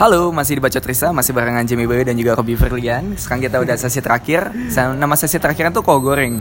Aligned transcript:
Halo, 0.00 0.32
masih 0.32 0.56
di 0.56 0.64
Bacot 0.64 0.80
Risa, 0.80 1.12
masih 1.12 1.36
barengan 1.36 1.60
Jamie 1.68 1.84
Bayu 1.84 2.00
dan 2.08 2.16
juga 2.16 2.32
Robi 2.32 2.56
Ferlian. 2.56 3.20
Sekarang 3.20 3.44
kita 3.44 3.60
udah 3.60 3.76
sesi 3.76 4.00
terakhir. 4.00 4.48
Nama 4.72 5.12
sesi 5.12 5.36
terakhir 5.36 5.68
tuh 5.76 5.84
kol 5.84 6.00
goreng. 6.00 6.40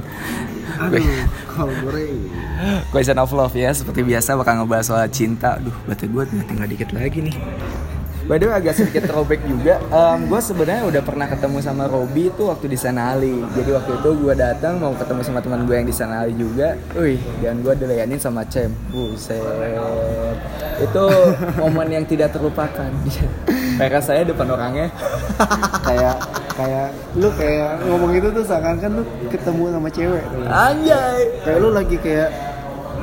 Aduh, 0.80 1.04
kalau 1.44 1.76
goreng. 1.84 2.24
Question 2.88 3.20
of 3.20 3.28
love 3.36 3.52
ya, 3.52 3.76
seperti 3.76 4.08
biasa 4.08 4.40
bakal 4.40 4.64
ngebahas 4.64 4.88
soal 4.88 5.12
cinta. 5.12 5.60
Duh, 5.60 5.76
batu 5.84 6.08
gue 6.08 6.24
tinggal 6.48 6.72
dikit 6.72 6.96
lagi 6.96 7.20
nih. 7.20 7.36
By 8.30 8.38
the 8.38 8.46
way 8.46 8.62
agak 8.62 8.78
sedikit 8.78 9.10
throwback 9.10 9.42
juga. 9.42 9.82
gue 10.22 10.40
sebenarnya 10.46 10.86
udah 10.86 11.02
pernah 11.02 11.26
ketemu 11.26 11.58
sama 11.66 11.90
Robi 11.90 12.30
itu 12.30 12.46
waktu 12.46 12.70
di 12.70 12.78
Sanali. 12.78 13.42
Jadi 13.58 13.70
waktu 13.74 13.92
itu 13.98 14.10
gue 14.22 14.34
datang 14.38 14.78
mau 14.78 14.94
ketemu 14.94 15.26
sama 15.26 15.42
teman 15.42 15.66
gue 15.66 15.74
yang 15.74 15.90
di 15.90 15.96
Sanali 15.98 16.38
juga. 16.38 16.78
Wih, 16.94 17.18
dan 17.42 17.66
gue 17.66 17.74
dilayanin 17.74 18.22
sama 18.22 18.46
Cem. 18.46 18.70
Buset. 18.94 19.42
Itu 20.78 21.10
momen 21.58 21.90
yang 21.90 22.06
tidak 22.06 22.30
terlupakan. 22.38 22.94
Mereka 23.82 23.98
saya 23.98 24.22
depan 24.22 24.46
orangnya. 24.54 24.94
kayak 25.90 26.22
kayak 26.54 26.94
lu 27.18 27.34
kayak 27.34 27.82
ngomong 27.90 28.14
itu 28.14 28.30
tuh 28.30 28.46
seakan-akan 28.46 29.02
lu 29.02 29.04
ketemu 29.34 29.64
sama 29.74 29.90
cewek. 29.90 30.24
Anjay. 30.46 31.20
Kayak 31.42 31.60
lu 31.66 31.70
lagi 31.74 31.98
kayak 31.98 32.30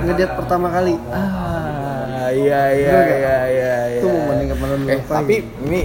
ngedate 0.06 0.38
pertama 0.38 0.70
kali. 0.70 0.94
Ah, 1.10 2.30
iya 2.30 2.62
iya 2.78 2.98
iya 3.10 3.38
iya. 3.50 3.74
Itu 3.98 4.06
iya. 4.06 4.14
momen 4.22 4.45
lu 4.58 4.74
Eh, 4.86 5.00
tapi 5.02 5.36
ini 5.62 5.80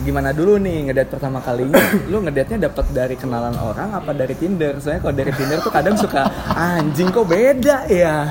gimana 0.00 0.32
dulu 0.32 0.56
nih 0.56 0.88
ngedate 0.88 1.10
pertama 1.10 1.38
kalinya? 1.38 1.76
lu 2.10 2.20
ngedate-nya 2.20 2.66
dapat 2.66 2.86
dari 2.90 3.14
kenalan 3.14 3.52
orang 3.54 3.92
apa 3.92 4.10
dari 4.10 4.32
Tinder? 4.32 4.80
Soalnya 4.80 5.00
kalau 5.02 5.14
dari 5.14 5.32
Tinder 5.32 5.58
tuh 5.60 5.68
kadang 5.68 5.94
suka 5.94 6.24
anjing 6.50 7.08
kok 7.08 7.26
beda 7.26 7.84
ya. 7.86 8.24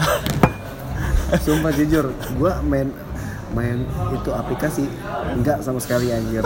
Sumpah 1.45 1.69
jujur, 1.69 2.09
gua 2.35 2.57
main 2.59 2.89
main 3.49 3.85
itu 4.11 4.29
aplikasi 4.29 4.89
enggak 5.31 5.61
sama 5.61 5.77
sekali 5.77 6.09
anjir. 6.09 6.41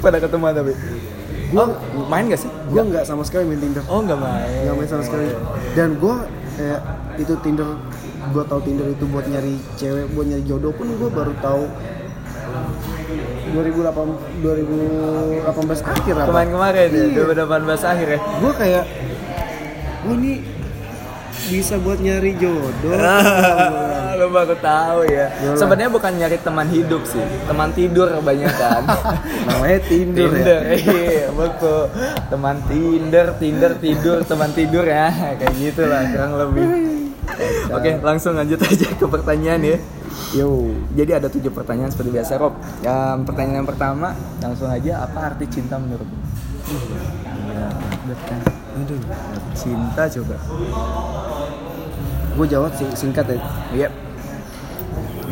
Pada 0.00 0.20
ketemu 0.20 0.44
tapi. 0.52 0.72
Gua 1.50 1.64
Oh, 1.66 2.06
main 2.06 2.28
gak 2.28 2.38
sih? 2.38 2.50
gua 2.68 2.84
enggak 2.84 3.02
sama 3.02 3.24
sekali 3.24 3.42
main 3.44 3.58
Tinder. 3.58 3.82
Oh, 3.88 3.98
nggak 3.98 4.14
main. 4.16 4.46
Enggak 4.62 4.74
main 4.76 4.88
sama 4.88 5.02
sekali. 5.02 5.26
Dan 5.72 5.96
gua 5.96 6.28
kayak 6.54 6.80
itu 7.16 7.32
Tinder 7.40 7.68
gua 8.30 8.44
tahu 8.44 8.60
Tinder 8.62 8.88
itu 8.88 9.04
buat 9.08 9.24
nyari 9.24 9.54
cewek, 9.74 10.06
buat 10.12 10.26
nyari 10.28 10.44
jodoh 10.44 10.72
pun 10.76 10.86
gua 10.96 11.08
baru 11.08 11.32
tahu 11.40 11.64
2008 13.50 14.42
2018 14.42 15.82
akhir 15.82 16.14
apa? 16.14 16.26
Kemarin-kemarin 16.30 16.88
ya, 16.88 17.04
Iya. 17.10 17.34
2018 17.34 17.82
akhir 17.82 18.06
ya. 18.06 18.18
Gue 18.38 18.52
kayak, 18.54 18.84
oh 20.06 20.14
ini 20.14 20.32
bisa 21.50 21.74
buat 21.82 21.98
nyari 21.98 22.32
jodoh. 22.38 22.94
Lu 24.20 24.28
baru 24.28 24.54
tahu 24.60 25.00
ya. 25.08 25.32
Yolah. 25.42 25.56
Sebenarnya 25.58 25.90
bukan 25.90 26.12
nyari 26.14 26.36
teman 26.38 26.68
hidup 26.68 27.02
sih, 27.08 27.24
teman 27.48 27.72
tidur 27.72 28.06
kebanyakan. 28.12 28.80
Namanya 29.48 29.78
Tinder, 29.88 30.28
Tinder, 30.30 30.60
ya. 30.62 30.76
iya 30.76 31.26
betul. 31.32 31.82
Teman 32.28 32.56
Tinder, 32.68 33.26
Tinder 33.40 33.72
tidur, 33.80 34.18
teman 34.22 34.50
tidur 34.52 34.84
ya, 34.84 35.08
kayak 35.40 35.54
gitulah 35.56 36.04
kurang 36.06 36.32
lebih. 36.36 36.66
Oke, 37.70 37.90
langsung 38.02 38.34
lanjut 38.34 38.60
aja 38.62 38.86
ke 38.94 39.06
pertanyaan 39.06 39.62
ya. 39.62 39.78
Yo, 40.30 40.70
Jadi 40.94 41.10
ada 41.10 41.26
tujuh 41.26 41.50
pertanyaan 41.50 41.90
seperti 41.90 42.10
biasa, 42.14 42.38
Rob. 42.38 42.54
Em, 42.82 43.18
pertanyaan 43.26 43.62
yang 43.62 43.68
pertama, 43.68 44.14
langsung 44.38 44.70
aja, 44.70 45.02
apa 45.06 45.34
arti 45.34 45.46
cinta 45.50 45.78
menurut? 45.78 46.06
aduh, 48.70 49.00
Cinta 49.58 50.02
coba. 50.06 50.36
gue 52.30 52.46
jawab 52.46 52.72
sih 52.78 52.86
singkat 52.94 53.26
ya. 53.26 53.38
Iya. 53.74 53.88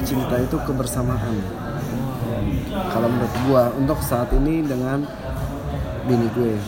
Cinta 0.03 0.35
itu 0.39 0.57
kebersamaan. 0.67 1.39
Kalau 2.69 3.09
menurut 3.09 3.35
gue, 3.47 3.63
untuk 3.81 3.99
saat 4.03 4.29
ini 4.35 4.67
dengan 4.67 5.07
bini 6.09 6.27
gue, 6.35 6.59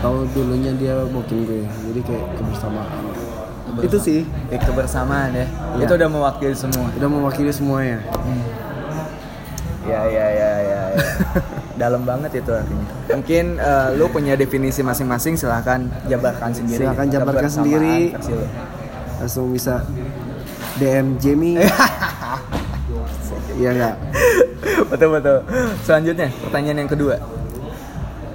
tahu 0.00 0.26
dulunya 0.32 0.72
dia 0.74 0.94
bokin 1.06 1.44
gue, 1.46 1.62
jadi 1.68 2.00
kayak 2.02 2.26
kebersamaan. 2.40 3.09
Itu 3.84 3.96
sih, 3.98 4.20
Ya, 4.50 4.58
kebersamaan 4.58 5.30
ya. 5.32 5.46
Iya. 5.76 5.84
Itu 5.86 5.92
udah 5.96 6.08
mewakili 6.08 6.54
semua. 6.54 6.86
udah 6.92 7.08
mewakili 7.08 7.52
semuanya. 7.52 7.98
Ya 9.88 10.00
ya 10.06 10.26
ya 10.30 10.50
ya. 10.60 10.82
ya. 10.94 11.04
Dalam 11.80 12.04
banget 12.04 12.44
itu 12.44 12.52
artinya. 12.52 12.86
Mungkin 13.10 13.44
eh, 13.56 13.88
lu 13.96 14.06
punya 14.12 14.36
definisi 14.36 14.84
masing-masing 14.84 15.40
silahkan 15.40 15.88
jabarkan 16.06 16.52
sendiri. 16.52 16.84
Silahkan 16.84 17.06
jabarkan 17.08 17.48
Kebersamaan 17.48 17.64
sendiri. 17.64 17.98
Langsung 19.20 19.46
bisa 19.52 19.84
DM 20.76 21.16
Jamie. 21.18 21.56
Iya 23.60 23.76
enggak? 23.76 23.96
betul 24.88 25.08
betul. 25.12 25.38
Selanjutnya 25.84 26.32
pertanyaan 26.40 26.78
yang 26.80 26.90
kedua. 26.90 27.20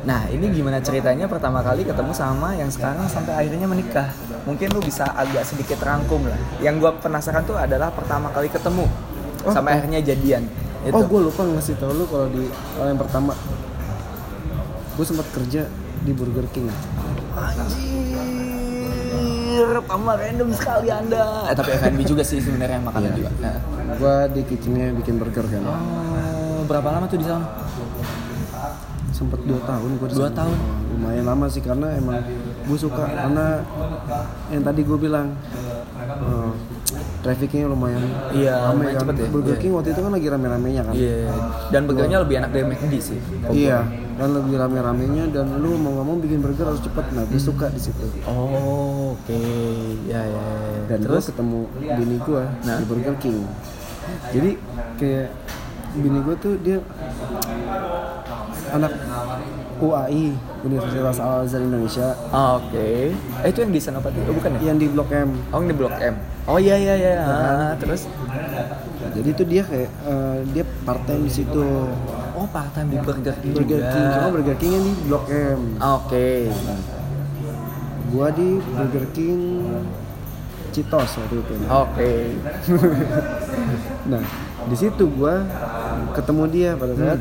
Nah 0.05 0.29
ini 0.29 0.53
gimana 0.53 0.77
ceritanya 0.77 1.25
pertama 1.25 1.59
kali 1.59 1.81
ketemu 1.81 2.13
sama 2.13 2.53
yang 2.53 2.69
sekarang 2.69 3.09
sampai 3.09 3.33
akhirnya 3.35 3.65
menikah? 3.65 4.13
Mungkin 4.45 4.69
lu 4.69 4.79
bisa 4.79 5.09
agak 5.11 5.41
sedikit 5.43 5.81
rangkum 5.81 6.21
lah. 6.23 6.37
Yang 6.61 6.75
gua 6.79 6.91
penasaran 6.95 7.41
tuh 7.41 7.57
adalah 7.57 7.89
pertama 7.89 8.29
kali 8.29 8.45
ketemu 8.47 8.85
Oh, 9.45 9.53
sampai 9.53 9.77
akhirnya 9.77 10.01
jadian. 10.01 10.45
Itu. 10.81 10.93
Oh, 10.93 11.05
gue 11.05 11.21
lupa 11.25 11.45
ngasih 11.45 11.77
tau 11.77 11.89
lu 11.89 12.05
kalau 12.05 12.25
di 12.29 12.45
kalau 12.49 12.89
yang 12.89 12.97
pertama 12.97 13.33
gue 14.95 15.05
sempat 15.05 15.25
kerja 15.29 15.65
di 16.01 16.11
Burger 16.13 16.45
King. 16.49 16.65
Anjir, 18.35 19.69
tambah 19.81 20.15
random 20.15 20.49
sekali 20.49 20.89
anda. 20.89 21.45
Eh, 21.45 21.55
tapi 21.55 21.69
F&B 21.73 21.99
juga 22.03 22.21
sih 22.21 22.37
sebenarnya 22.37 22.81
makanan 22.81 23.09
Iya. 23.09 23.17
juga. 23.17 23.29
Nah. 23.37 23.55
Gue 23.95 24.15
di 24.33 24.41
kitchennya 24.45 24.93
bikin 24.93 25.17
burger 25.17 25.45
kan. 25.45 25.61
Oh, 25.63 26.61
berapa 26.65 26.89
lama 26.89 27.05
tuh 27.05 27.17
di 27.17 27.25
sana? 27.25 27.45
Sempet 29.15 29.39
dua 29.41 29.63
tahun 29.63 29.95
gue. 29.95 30.07
Dua 30.11 30.27
tahun? 30.29 30.57
Lumayan 30.91 31.23
lama 31.23 31.47
sih 31.47 31.59
karena 31.59 31.87
emang 31.93 32.19
gue 32.61 32.77
suka 32.77 33.07
karena 33.07 33.63
yang 34.49 34.59
tadi 34.61 34.81
gue 34.81 34.97
bilang 34.97 35.31
eh, 35.95 36.51
trafficnya 37.21 37.65
lumayan 37.65 38.03
Iya, 38.29 38.53
rame 38.61 38.75
lumayan 38.75 38.93
kan. 38.93 39.01
cepet 39.01 39.15
ya. 39.17 39.27
Burger 39.31 39.49
Iya. 39.49 39.61
King 39.61 39.71
waktu 39.73 39.89
itu 39.89 40.01
kan 40.01 40.11
lagi 40.11 40.27
rame-ramenya 40.27 40.81
kan. 40.83 40.93
Iya. 40.93 41.15
Dan 41.71 41.81
burgernya 41.85 42.17
lebih 42.21 42.35
enak 42.37 42.49
dari 42.51 42.65
McD 42.65 42.93
sih. 42.99 43.19
Iya, 43.49 43.79
dan 44.15 44.29
lebih 44.31 44.55
rame-ramenya 44.55 45.23
dan 45.31 45.45
lu 45.57 45.73
mau 45.75 45.91
nggak 45.91 46.05
mau 46.05 46.15
bikin 46.17 46.39
burger 46.39 46.65
harus 46.67 46.81
cepet. 46.81 47.05
Nah, 47.11 47.23
gue 47.23 47.39
suka 47.39 47.71
di 47.71 47.79
situ. 47.79 48.05
Oh, 48.25 49.15
oke. 49.15 49.39
Ya, 50.05 50.21
ya, 50.21 50.27
ya. 50.27 50.43
dan 50.85 50.97
gue 50.99 51.07
terus 51.09 51.25
ketemu 51.27 51.59
bini 51.71 52.17
gue 52.19 52.43
Nah. 52.61 52.77
di 52.77 52.85
Burger 52.85 53.15
King 53.17 53.41
jadi 54.29 54.51
kayak 55.01 55.27
bini 55.95 56.19
gue 56.21 56.35
tuh 56.37 56.53
dia 56.61 56.77
anak 58.75 58.91
UAI 59.75 60.31
Universitas 60.61 61.17
Al 61.17 61.43
Azhar 61.43 61.59
Indonesia 61.59 62.15
Ah, 62.29 62.55
oke. 62.55 63.11
Eh, 63.11 63.45
itu 63.45 63.59
yang 63.59 63.69
di 63.69 63.77
Senopati. 63.77 64.19
Oh, 64.21 64.31
bukan 64.31 64.55
ya? 64.55 64.71
yang 64.71 64.77
di 64.77 64.87
Blok 64.87 65.09
M 65.09 65.29
Oh, 65.49 65.59
yang 65.59 65.67
di 65.67 65.75
Blok 65.75 65.95
M. 65.97 66.15
Oh, 66.45 66.55
iya 66.57 66.75
iya 66.75 66.93
iya. 66.95 67.13
Ah, 67.19 67.71
terus 67.75 68.07
jadi 69.11 69.29
tuh 69.31 69.45
dia 69.45 69.63
kayak 69.63 69.87
eh, 69.87 70.37
dia 70.51 70.63
part 70.81 70.99
time 71.03 71.23
di 71.23 71.31
situ 71.33 71.63
oh, 72.31 72.47
part 72.49 72.67
time 72.69 72.87
di 72.89 72.97
Burger 72.97 73.35
King 73.37 73.53
Burger 73.53 73.79
juga. 73.79 73.89
King 73.89 74.05
karena 74.09 74.29
Burger 74.29 74.57
King 74.57 74.71
yang 74.73 74.85
di 74.85 74.93
Blok 75.05 75.25
M 75.27 75.59
Ah, 75.77 75.93
Oke. 75.97 76.29
gua 78.07 78.27
di 78.29 78.47
Burger 78.61 79.05
King 79.11 79.39
Citos 80.69 81.11
waktu 81.13 81.35
itu 81.37 81.53
Oke. 81.65 82.11
Nah, 84.05 84.21
di 84.65 84.75
situ 84.77 85.03
gua 85.09 85.41
ketemu 86.11 86.43
dia 86.47 86.69
pada 86.75 86.93
saat 86.93 87.19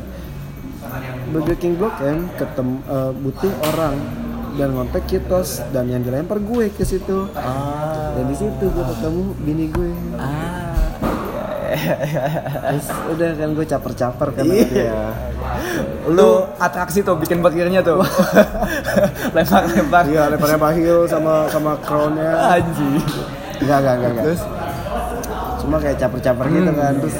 Burger 1.29 1.57
King 1.57 1.75
Blok 1.77 1.95
M 2.01 2.29
ketemu 2.35 2.75
eh, 2.85 3.11
butuh 3.13 3.53
orang 3.73 3.95
dan 4.55 4.71
ngontek 4.71 5.03
Kitos 5.05 5.59
dan 5.75 5.91
yang 5.91 6.01
dilempar 6.01 6.39
gue 6.39 6.71
ke 6.71 6.83
situ. 6.87 7.27
Ah. 7.35 8.15
Dan 8.15 8.31
di 8.31 8.35
situ 8.35 8.65
gue 8.65 8.85
ketemu 8.95 9.23
bini 9.43 9.65
gue. 9.67 9.91
Ah. 10.15 10.71
Terus 12.71 12.87
udah 13.11 13.29
kan 13.35 13.49
gue 13.51 13.65
caper-caper 13.67 14.27
kan 14.31 14.43
Iya. 14.47 14.63
dia. 14.71 15.01
Lu 16.07 16.47
atraksi 16.55 17.03
tuh 17.03 17.19
bikin 17.19 17.43
burgernya 17.43 17.83
tuh. 17.83 17.99
Lempar-lempar. 19.35 20.07
Iya, 20.07 20.31
lemparnya 20.31 20.59
bahil 20.61 20.97
sama 21.09 21.51
sama 21.51 21.75
crownnya. 21.83 22.55
Anjing. 22.55 23.03
Enggak, 23.59 23.77
enggak, 23.83 23.95
enggak. 23.99 24.23
Terus 24.23 24.41
Cuma 25.65 25.81
kayak 25.81 25.97
caper-caper 25.97 26.45
gitu 26.47 26.71
kan. 26.77 26.93
Terus 27.01 27.17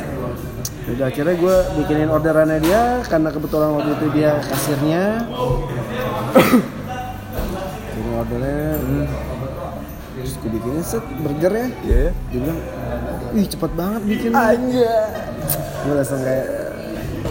udah 0.86 1.06
akhirnya 1.10 1.34
gue 1.34 1.56
bikinin 1.82 2.10
orderannya 2.14 2.60
dia 2.62 3.02
karena 3.10 3.34
kebetulan 3.34 3.70
waktu 3.74 3.92
itu 3.98 4.06
dia 4.14 4.38
kasirnya. 4.46 5.04
Bikin 7.90 8.14
ordernya. 8.14 8.78
Terus 10.14 10.34
gue 10.42 10.50
bikinin 10.54 10.84
set 10.86 11.02
burgernya. 11.26 11.68
Iya. 11.82 12.14
Dia 12.30 12.40
bilang, 12.40 12.60
wih 13.34 13.46
cepet 13.50 13.72
banget 13.74 14.02
bikin. 14.06 14.30
Aja. 14.38 14.96
Gue 15.86 15.94
langsung 15.98 16.22
kayak, 16.22 16.48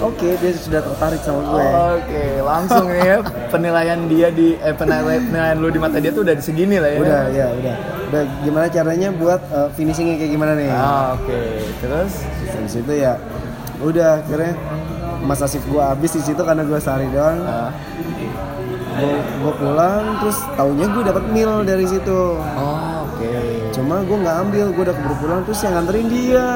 oke 0.02 0.28
dia 0.34 0.50
sudah 0.58 0.80
tertarik 0.82 1.20
sama 1.22 1.40
gue. 1.46 1.64
Oke, 1.98 2.24
langsung 2.42 2.86
nih 2.90 3.02
ya 3.06 3.16
penilaian 3.54 4.00
dia 4.10 4.28
di 4.34 4.58
eh 4.58 4.74
penilaian, 4.74 5.22
penilaian 5.30 5.58
lu 5.62 5.70
di 5.70 5.78
mata 5.78 6.02
dia 6.02 6.10
tuh 6.10 6.26
udah 6.26 6.34
segini 6.42 6.82
lah 6.82 6.90
ya. 6.90 6.98
Udah, 6.98 7.22
ya 7.30 7.46
udah. 7.54 7.74
Udah 8.10 8.22
gimana 8.46 8.66
caranya 8.70 9.08
buat 9.10 9.42
uh, 9.50 9.70
finishingnya 9.74 10.18
kayak 10.18 10.32
gimana 10.38 10.52
nih? 10.54 10.70
Ah, 10.70 11.18
oke. 11.18 11.38
Terus 11.82 12.12
Habis 12.64 12.80
itu 12.80 12.94
ya 12.96 13.12
udah 13.80 14.20
akhirnya 14.20 14.54
masa 15.20 15.44
shift 15.44 15.64
gue 15.64 15.80
habis 15.80 16.12
di 16.12 16.22
situ 16.22 16.38
karena 16.38 16.62
gue 16.62 16.78
sehari 16.78 17.08
doang 17.08 17.38
Ah. 17.40 17.70
gue 18.94 19.10
gue 19.40 19.52
pulang 19.56 20.04
terus 20.18 20.38
taunya 20.54 20.86
gue 20.86 21.02
dapat 21.02 21.24
meal 21.28 21.52
dari 21.62 21.82
situ 21.84 22.38
Oh, 22.38 23.08
oke. 23.08 23.32
cuma 23.72 23.98
gue 24.00 24.16
nggak 24.16 24.36
ambil 24.40 24.66
gue 24.70 24.82
udah 24.84 24.94
keburu 24.94 25.14
pulang 25.18 25.40
terus 25.42 25.60
yang 25.60 25.74
nganterin 25.74 26.06
dia 26.06 26.46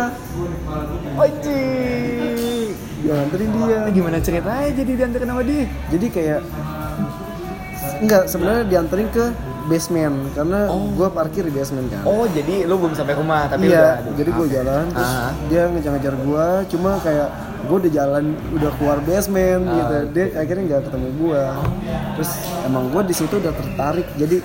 Anjing. 1.18 2.70
yang 3.00 3.16
nganterin 3.18 3.50
dia 3.52 3.78
Gimana 3.90 4.16
ceritanya 4.18 4.68
jadi 4.70 4.92
diantarin 4.94 5.28
sama 5.28 5.42
dia? 5.42 5.64
jadi 5.88 6.06
kayak 6.08 6.40
enggak 7.98 8.22
sebenarnya 8.26 8.62
dianterin 8.64 9.08
ke 9.08 9.24
basement 9.68 10.16
karena 10.32 10.58
gue 10.66 11.08
parkir 11.10 11.42
di 11.42 11.52
basement 11.52 11.86
kan 11.86 12.02
Oh, 12.02 12.24
jadi 12.26 12.64
lu 12.64 12.74
belum 12.74 12.92
sampai 12.92 13.12
rumah 13.12 13.46
tapi 13.46 13.68
iya 13.68 14.00
udah. 14.00 14.16
jadi 14.16 14.30
gue 14.30 14.42
Oke. 14.42 14.54
jalan 14.54 14.84
terus 14.88 15.12
Ah. 15.14 15.30
dia 15.46 15.62
ngejar-ngejar 15.66 16.14
gue 16.18 16.46
cuma 16.68 16.90
kayak 16.98 17.28
gue 17.60 17.76
udah 17.78 17.92
jalan 17.92 18.24
udah 18.50 18.70
keluar 18.74 18.98
basement 19.00 19.62
Ah, 19.62 19.74
gitu 19.74 19.96
dia 20.10 20.24
akhirnya 20.34 20.62
nggak 20.66 20.82
ketemu 20.84 21.08
gue 21.14 21.42
terus 22.14 22.30
emang 22.62 22.84
gue 22.88 23.02
di 23.04 23.14
situ 23.14 23.34
udah 23.34 23.52
tertarik 23.52 24.08
jadi 24.14 24.36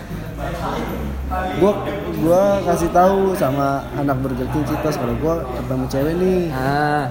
gue 1.54 1.72
gue 2.16 2.44
kasih 2.64 2.90
tahu 2.92 3.34
sama 3.34 3.68
anak 3.96 4.18
Burger 4.18 4.46
King 4.48 4.66
Citos 4.66 4.96
kalau 4.96 5.16
gue 5.16 5.34
ketemu 5.56 5.84
cewek 5.88 6.14
nih 6.16 6.42
Ah. 6.52 7.06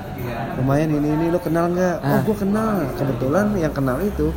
lumayan 0.55 0.91
ini 0.93 1.09
ini 1.11 1.27
lo 1.29 1.39
kenal 1.39 1.67
nggak 1.69 1.97
oh 1.99 2.07
Ah. 2.09 2.21
gue 2.21 2.37
kenal 2.37 2.69
kebetulan 2.93 3.47
yang 3.57 3.73
kenal 3.73 3.99
itu 3.99 4.31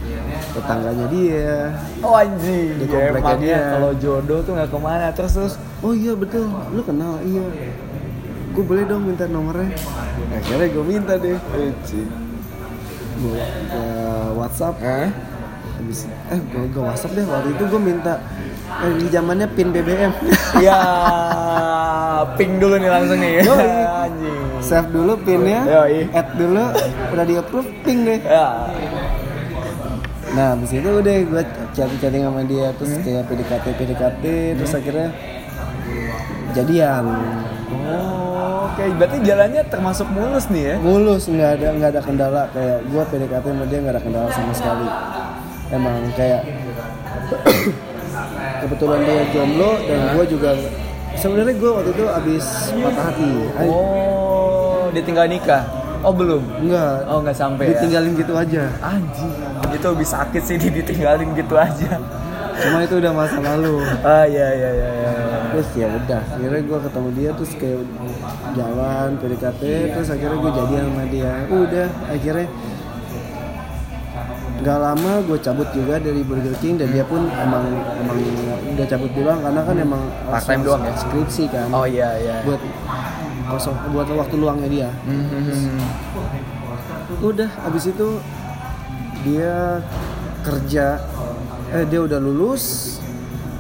tetangganya 0.56 1.06
dia 1.08 1.76
Oh 2.00 2.14
anjing. 2.14 2.68
Di 2.74 2.86
kompleknya 2.86 3.36
dia. 3.38 3.60
kalau 3.72 3.92
jodoh 3.94 4.40
tuh 4.40 4.52
nggak 4.54 4.70
ke 4.70 4.80
mana 4.80 5.08
terus 5.12 5.34
terus. 5.34 5.54
oh 5.80 5.92
iya 5.92 6.14
betul 6.14 6.48
lo 6.48 6.82
kenal 6.82 7.20
iya 7.22 7.44
gue 8.50 8.64
boleh 8.64 8.84
dong 8.84 9.04
minta 9.04 9.26
nomornya 9.26 9.68
akhirnya 10.32 10.68
gue 10.70 10.84
minta 10.86 11.14
deh 11.16 11.36
gue 13.16 13.36
ke 13.68 13.84
WhatsApp 14.34 14.76
Eh? 14.80 15.10
habis 15.76 16.00
eh 16.26 16.40
gue 16.42 16.64
gue 16.66 16.80
WhatsApp 16.82 17.12
deh 17.14 17.26
waktu 17.26 17.52
itu 17.52 17.64
gue 17.66 17.82
minta 17.82 18.14
eh, 18.80 18.94
di 18.96 19.08
zamannya 19.08 19.48
pin 19.50 19.70
BBM 19.70 20.12
Ya, 20.66 20.80
ping 22.34 22.58
dulu 22.58 22.76
nih 22.76 22.88
langsung 22.88 23.20
nih. 23.20 23.44
Yoi. 23.44 23.68
anjing. 23.84 24.40
save 24.62 24.88
dulu 24.88 25.20
pinnya 25.20 25.68
Yoi. 25.68 26.08
add 26.10 26.32
dulu 26.34 26.64
udah 27.12 27.26
di 27.28 27.36
approve 27.36 27.68
ping 27.82 28.00
deh 28.02 28.20
Ya. 28.20 28.72
Nah 30.36 30.52
habis 30.52 30.70
itu 30.70 30.84
udah 30.86 31.02
gue 31.24 31.44
chatting 31.72 31.98
chatting 31.98 32.24
sama 32.24 32.44
dia 32.44 32.68
terus 32.76 32.92
kayak 33.00 33.24
PDKT 33.26 33.66
PDKT 33.74 34.24
terus 34.54 34.72
akhirnya 34.74 35.10
jadian 36.52 37.06
Oh, 37.86 38.66
oke. 38.68 38.82
Berarti 38.96 39.22
jalannya 39.22 39.62
termasuk 39.66 40.06
mulus 40.08 40.46
nih 40.48 40.64
ya? 40.64 40.76
mulus 40.78 41.26
nggak 41.26 41.52
ada 41.56 41.68
nggak 41.72 41.90
ada 41.92 42.02
kendala 42.02 42.44
kayak 42.50 42.80
gue 42.84 43.04
PDKT 43.06 43.46
sama 43.46 43.66
dia 43.66 43.80
nggak 43.80 43.94
ada 43.94 44.04
kendala 44.04 44.30
sama 44.30 44.54
sekali 44.54 44.88
emang 45.68 45.96
kayak 46.14 46.42
kebetulan 48.62 49.00
dia 49.02 49.22
jomblo 49.32 49.72
dan 49.82 50.00
gue 50.14 50.26
juga 50.28 50.50
sebenarnya 51.16 51.56
gue 51.56 51.72
waktu 51.72 51.92
itu 51.92 52.06
abis 52.08 52.46
patah 52.76 53.04
hati 53.06 53.32
Oh, 53.62 54.90
ditinggal 54.92 55.26
nikah. 55.28 55.64
Oh, 56.02 56.14
belum. 56.14 56.42
enggak 56.62 56.96
Oh, 57.08 57.18
nggak 57.20 57.34
sampai 57.34 57.66
ya. 57.66 57.70
ditinggalin 57.76 58.14
gitu 58.14 58.34
aja 58.36 58.64
Anjing. 58.80 59.32
Itu 59.76 59.88
lebih 59.90 60.08
sakit 60.08 60.42
sih 60.42 60.56
ditinggalin 60.58 61.30
gitu 61.34 61.56
aja. 61.56 62.00
cuma 62.56 62.80
itu 62.80 62.96
udah 62.96 63.12
masa 63.12 63.36
lalu 63.38 63.84
Ah, 64.00 64.24
iya 64.24 64.48
iya 64.50 64.70
iya 64.72 64.90
iya. 64.96 65.12
terus 65.52 65.68
ya 65.76 65.88
udah 65.90 66.24
akhirnya 66.26 66.62
gue 66.64 66.80
ketemu 66.82 67.10
dia 67.14 67.30
terus 67.32 67.52
kayak 67.54 67.84
jalan 68.54 69.10
PDKT 69.18 69.62
terus 69.92 70.08
akhirnya 70.08 70.38
gue 70.38 70.52
jadian 70.56 70.84
sama 70.88 71.04
dia 71.06 71.32
udah 71.46 71.88
akhirnya 72.08 72.48
Gak 74.58 74.80
lama 74.80 75.12
gue 75.22 75.38
cabut 75.38 75.68
juga 75.70 76.00
dari 76.00 76.24
Burger 76.24 76.56
King 76.58 76.80
dan 76.80 76.90
dia 76.90 77.04
pun 77.04 77.28
emang 77.28 77.70
emang 78.00 78.18
udah 78.72 78.88
cabut 78.88 79.12
pulang 79.12 79.38
karena 79.38 79.62
kan 79.62 79.76
emang 79.78 80.02
Part 80.26 80.44
time 80.48 80.64
doang 80.64 80.82
ya? 80.82 80.94
skripsi 80.96 81.44
kan 81.50 81.68
Oh 81.70 81.84
iya 81.86 82.10
iya. 82.16 82.36
buat 82.42 82.64
kosong 83.46 83.76
buat 83.92 84.08
waktu 84.08 84.36
luangnya 84.38 84.70
dia 84.72 84.90
Hmm. 85.04 85.76
udah 87.22 87.50
abis 87.64 87.92
itu 87.92 88.08
dia 89.26 89.82
kerja 90.42 91.02
eh 91.72 91.84
dia 91.84 92.00
udah 92.00 92.20
lulus 92.20 92.98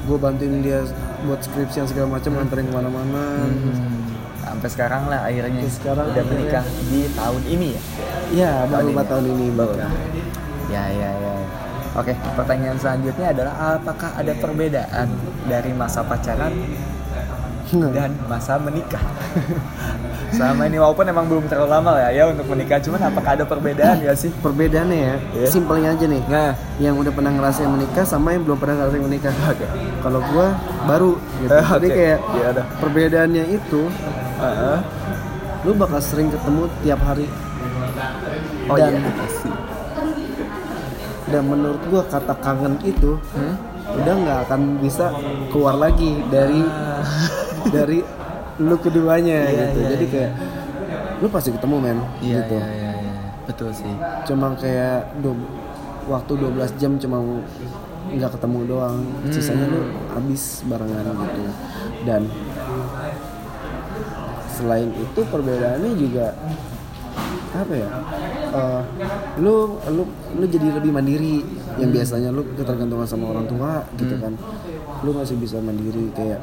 gue 0.06 0.16
bantuin 0.16 0.62
dia 0.62 0.86
buat 1.26 1.42
skripsi 1.42 1.82
yang 1.82 1.90
segala 1.90 2.08
macam 2.14 2.32
nganterin 2.32 2.66
ke 2.66 2.74
mana-mana 2.74 3.24
Hmm. 3.42 3.94
Sampai 4.46 4.70
sekarang 4.72 5.10
lah 5.10 5.26
akhirnya 5.26 5.58
Sampai 5.60 5.74
sekarang 5.74 6.06
udah 6.06 6.16
akhirnya. 6.16 6.32
menikah 6.32 6.66
di 6.86 7.02
tahun 7.12 7.42
ini 7.46 7.68
ya. 7.68 7.82
ya 8.32 8.52
baru 8.64 8.72
Tahun 8.72 8.86
empat 8.88 9.04
ini. 9.04 9.12
tahun 9.12 9.26
ini 9.28 9.48
Baru. 9.52 9.74
Ya 10.66 10.84
ya 10.88 11.10
ya. 11.12 11.34
Oke, 11.96 12.14
pertanyaan 12.36 12.78
selanjutnya 12.78 13.28
adalah 13.32 13.54
apakah 13.74 14.10
ada 14.14 14.34
perbedaan 14.34 15.08
dari 15.46 15.72
masa 15.72 16.04
pacaran 16.04 16.54
dan 17.92 18.14
masa 18.24 18.56
menikah? 18.56 19.02
Sama 20.28 20.66
ini 20.66 20.76
walaupun 20.76 21.04
emang 21.04 21.26
belum 21.26 21.46
terlalu 21.46 21.70
lama 21.72 21.92
ya 21.98 22.10
ya 22.12 22.24
untuk 22.28 22.46
menikah, 22.46 22.78
cuman 22.78 23.02
apakah 23.06 23.32
ada 23.34 23.44
perbedaan 23.44 23.98
ya 24.00 24.12
sih? 24.14 24.30
perbedaannya 24.36 24.98
ya 25.00 25.16
Iya. 25.34 25.48
simpelnya 25.48 25.90
aja 25.92 26.06
nih 26.06 26.22
Nah, 26.26 26.52
yang 26.78 26.96
udah 26.96 27.10
pernah 27.10 27.32
ngerasain 27.32 27.66
menikah 27.68 28.04
sama 28.04 28.32
yang 28.32 28.44
belum 28.44 28.58
pernah 28.58 28.76
ngerasain 28.78 29.02
menikah 29.02 29.32
Oke. 29.46 29.66
kalau 30.02 30.20
gua 30.28 30.48
baru 30.86 31.12
gitu 31.40 31.50
Eh, 31.50 31.64
jadi 31.72 31.88
oke. 31.88 31.96
kayak 31.96 32.20
Iya, 32.36 32.48
dah. 32.52 32.66
perbedaannya 32.78 33.44
itu 33.50 33.82
Heeh. 34.38 34.78
lu 35.64 35.72
bakal 35.74 36.00
sering 36.00 36.30
ketemu 36.30 36.64
tiap 36.82 37.00
hari 37.02 37.28
Oh 38.66 38.76
Dan- 38.76 38.98
iya, 38.98 39.10
dan 41.26 41.42
menurut 41.44 41.82
gua 41.86 42.02
kata 42.04 42.34
kangen 42.36 42.76
itu 42.82 43.18
Hmm? 43.32 43.56
udah 43.96 44.14
nggak 44.16 44.40
akan 44.46 44.62
bisa 44.78 45.10
keluar 45.48 45.74
lagi 45.76 46.20
dari 46.28 46.62
dari 47.68 48.00
lu 48.58 48.76
keduanya 48.78 49.38
Iya, 49.44 49.52
gitu. 49.68 49.80
iya, 49.80 49.88
jadi 49.90 50.06
iya. 50.06 50.12
kayak 50.12 50.32
lu 51.16 51.28
pasti 51.28 51.50
ketemu 51.52 51.76
men 51.78 51.98
Iya 52.20 52.36
gitu. 52.42 52.56
iya 52.56 52.68
iya 52.68 52.92
iya. 52.96 53.14
Betul 53.46 53.70
sih. 53.72 53.94
cuma 54.26 54.54
kayak 54.54 55.16
du- 55.20 55.48
waktu 56.06 56.34
12 56.36 56.72
jam 56.76 56.92
cuma 56.96 57.18
nggak 58.08 58.32
ketemu 58.32 58.60
doang. 58.66 58.98
Sisanya 59.28 59.66
lu 59.66 59.82
habis 60.10 60.62
barengan 60.64 61.14
gitu. 61.16 61.42
Dan 62.04 62.22
selain 64.48 64.90
itu 64.90 65.20
perbedaannya 65.22 65.92
juga 65.96 66.32
apa 67.56 67.72
ya 67.72 67.88
eh, 68.52 68.82
lu 69.40 69.56
lu 69.90 70.04
lu 70.36 70.45
jadi 70.45 70.68
lebih 70.74 70.92
mandiri. 70.92 71.44
Yang 71.76 71.90
biasanya 71.92 72.30
lu 72.31 72.48
ketergantungan 72.56 73.04
sama 73.04 73.30
orang 73.30 73.45
tua 73.45 73.84
gitu 73.95 74.16
kan. 74.16 74.34
Lu 75.04 75.12
masih 75.12 75.36
bisa 75.36 75.60
mandiri 75.60 76.07
kayak 76.14 76.40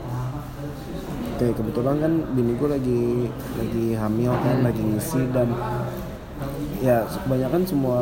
kayak 1.41 1.55
kebetulan 1.57 1.97
kan 2.01 2.13
bini 2.37 2.53
gue 2.57 2.69
lagi 2.69 3.03
lagi 3.57 3.87
hamil 3.97 4.33
kan 4.37 4.57
lagi 4.65 4.83
ngisi 4.83 5.23
dan 5.33 5.49
ya 6.83 7.07
kebanyakan 7.07 7.63
semua 7.63 8.01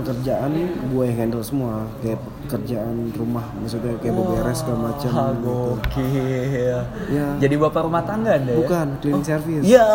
pekerjaan 0.00 0.48
gue 0.88 1.02
yang 1.04 1.18
handle 1.18 1.44
semua 1.44 1.84
kayak 2.00 2.16
pekerjaan 2.46 3.12
rumah 3.12 3.44
maksudnya 3.60 3.92
kayak 4.00 4.14
beberes 4.16 4.64
segala 4.64 4.78
macam 4.88 5.10
gitu. 5.12 5.52
gokil. 5.76 6.80
Ya. 7.12 7.26
Jadi 7.36 7.54
bapak 7.58 7.84
rumah 7.84 8.00
tangga 8.00 8.40
anda 8.40 8.54
ya? 8.54 8.58
bukan 8.58 8.86
cleaning 9.04 9.26
service 9.26 9.62
Iya. 9.66 9.88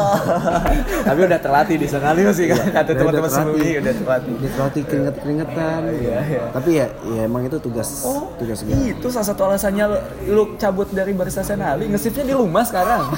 Tapi 1.07 1.19
udah 1.25 1.39
terlatih 1.41 1.75
di 1.81 1.87
sana 1.89 2.13
sih 2.29 2.45
kan. 2.45 2.61
Kata 2.69 2.93
Udah- 2.93 2.99
teman-teman 3.01 3.25
udah 3.25 3.31
sebelumnya 3.33 3.79
udah 3.81 3.93
terlatih. 3.97 4.33
Dia 4.37 4.49
terlatih 4.53 4.81
keringet 4.85 5.15
keringetan 5.17 5.81
Iya, 5.89 6.17
iya. 6.29 6.43
tapi 6.53 6.69
ya 6.77 6.87
ya 7.09 7.21
emang 7.25 7.47
itu 7.47 7.57
tugas 7.57 7.89
Oh, 8.05 8.29
tugas 8.37 8.61
gue 8.61 8.75
itu 8.93 9.07
salah 9.09 9.25
satu 9.25 9.41
alasannya 9.47 9.85
lu, 9.87 9.97
lu 10.29 10.43
cabut 10.55 10.85
dari 10.91 11.15
Barista 11.15 11.41
Senali, 11.41 11.87
ngesipnya 11.89 12.29
di 12.29 12.35
rumah 12.35 12.61
sekarang. 12.61 13.01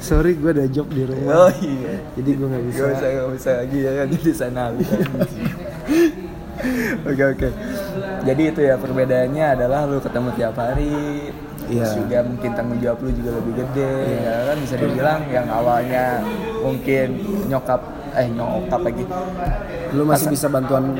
sorry 0.00 0.34
gue 0.34 0.50
ada 0.50 0.66
job 0.66 0.88
di 0.88 1.04
rumah 1.04 1.46
oh 1.46 1.50
iya. 1.60 2.00
jadi 2.16 2.30
gue 2.32 2.48
nggak 2.52 2.64
bisa 2.68 2.78
Gak 2.78 2.90
bisa, 2.92 3.06
gak 3.08 3.30
bisa 3.32 3.50
lagi 3.58 3.78
ya 3.80 3.92
kan 3.94 4.06
jadi 4.10 4.30
Senali. 4.34 4.84
Oke 7.02 7.22
oke. 7.26 7.48
Jadi 8.22 8.42
itu 8.46 8.60
ya 8.62 8.78
perbedaannya 8.78 9.46
adalah 9.50 9.82
lu 9.82 9.98
ketemu 9.98 10.28
tiap 10.32 10.54
hari. 10.54 11.32
Terus 11.62 11.72
Iya. 11.72 11.86
juga 11.96 12.18
mungkin 12.22 12.50
tanggung 12.52 12.78
jawab 12.78 12.98
lu 13.00 13.10
juga 13.10 13.30
lebih 13.34 13.52
gede. 13.56 13.94
Ya 14.20 14.36
kan 14.46 14.56
bisa 14.60 14.74
dibilang 14.76 15.20
yang 15.26 15.46
awalnya 15.48 16.20
mungkin 16.60 17.06
nyokap 17.48 17.80
eh 18.12 18.28
nyokap 18.28 18.80
lagi. 18.84 19.04
lu 19.92 20.08
masih 20.08 20.28
bisa 20.28 20.48
bantuan 20.48 20.96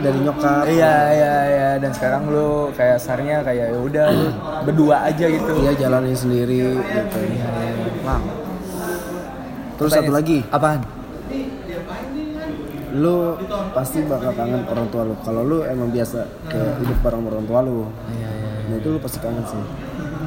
dari 0.00 0.16
nyokap 0.16 0.64
Iya 0.64 0.94
iya 1.12 1.34
iya 1.44 1.70
dan 1.76 1.92
sekarang 1.92 2.32
lu 2.32 2.72
kayak 2.72 2.96
sarnya 2.96 3.44
kayak 3.44 3.68
ya 3.68 3.78
udah 3.78 4.06
berdua 4.64 4.96
aja 5.04 5.28
gitu. 5.28 5.52
dia 5.58 5.72
jalanin 5.76 6.16
sendiri 6.16 6.72
gitu 6.78 7.18
Iya, 7.20 7.48
iya. 7.48 7.88
Wow. 8.00 8.39
Terus 9.80 9.90
satu 9.90 10.12
lagi 10.12 10.44
Apaan? 10.46 10.84
lu 12.92 13.38
pasti 13.70 14.02
bakal 14.02 14.34
kangen 14.34 14.66
orang 14.66 14.86
tua 14.88 15.02
lu 15.04 15.14
kalau 15.20 15.40
lu 15.40 15.62
emang 15.62 15.88
biasa 15.88 16.20
kayak 16.44 16.74
hidup 16.76 16.98
bareng 17.00 17.22
orang 17.24 17.44
tua 17.44 17.60
lu 17.62 17.86
Iya 18.10 18.28
iya. 18.28 18.50
nah 18.66 18.76
itu 18.76 18.88
lu 18.88 18.98
pasti 18.98 19.18
kangen 19.18 19.46
sih 19.46 19.62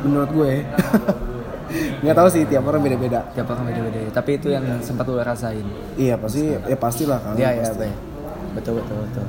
menurut 0.01 0.29
gue 0.31 0.51
nggak 2.01 2.15
tahu 2.15 2.27
sih 2.29 2.43
tiap 2.45 2.63
orang 2.63 2.79
beda-beda 2.79 3.19
Tiap 3.33 3.49
orang 3.49 3.65
beda-beda. 3.65 3.97
Tapi 4.11 4.37
itu 4.37 4.47
yang 4.47 4.61
sempat 4.79 5.03
lu 5.03 5.17
rasain. 5.17 5.65
iya 5.95 6.13
pasti 6.15 6.53
ya 6.53 6.77
pastilah 6.77 7.17
kan 7.17 7.33
Iya 7.33 7.49
iya 7.51 7.63
pasti. 7.65 7.79
Be. 7.81 7.89
betul 8.53 8.73
betul 8.77 8.95
betul. 9.01 9.25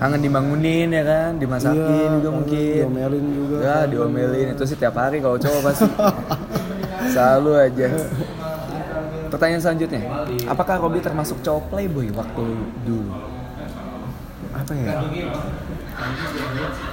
Kangen 0.00 0.20
dibangunin 0.24 0.88
ya 0.88 1.04
kan, 1.04 1.30
dimasakin 1.36 1.76
Iya, 1.76 2.08
juga 2.16 2.24
kangen 2.24 2.32
mungkin. 2.32 2.72
diomelin 2.80 3.24
juga. 3.36 3.56
Ya 3.60 3.76
diomelin 3.84 4.46
itu 4.50 4.64
sih 4.64 4.74
tiap 4.74 4.96
hari 4.96 5.20
kalau 5.20 5.36
cowok 5.36 5.60
pasti. 5.62 5.84
Selalu 7.12 7.50
aja. 7.60 7.88
Pertanyaan 9.30 9.62
selanjutnya, 9.62 10.02
apakah 10.50 10.82
Robby 10.82 10.98
termasuk 10.98 11.38
cowok 11.40 11.70
playboy 11.70 12.10
waktu 12.12 12.44
dulu? 12.84 13.14
apa 14.50 14.72
ya 14.74 14.98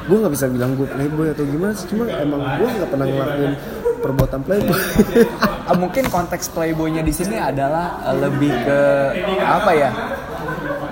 gue 0.05 0.17
nggak 0.19 0.33
bisa 0.35 0.45
bilang 0.45 0.77
gue 0.77 0.85
playboy 0.85 1.33
atau 1.33 1.41
gimana 1.41 1.73
sih 1.73 1.89
cuma 1.89 2.05
emang 2.05 2.37
gue 2.59 2.67
nggak 2.69 2.89
pernah 2.91 3.05
ngelakuin 3.09 3.53
perbuatan 4.03 4.41
playboy 4.45 4.77
Ah, 5.67 5.75
mungkin 5.75 6.07
konteks 6.07 6.47
playboynya 6.55 7.03
di 7.03 7.11
sini 7.11 7.35
adalah 7.35 7.99
eh, 8.07 8.15
lebih 8.23 8.55
ke 8.63 8.79
apa 9.43 9.71
ya? 9.75 9.91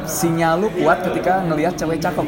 Sinyal 0.03 0.59
lu 0.59 0.67
kuat 0.83 0.99
ketika 0.99 1.39
ngelihat 1.47 1.79
cewek 1.79 2.03
cakep. 2.03 2.27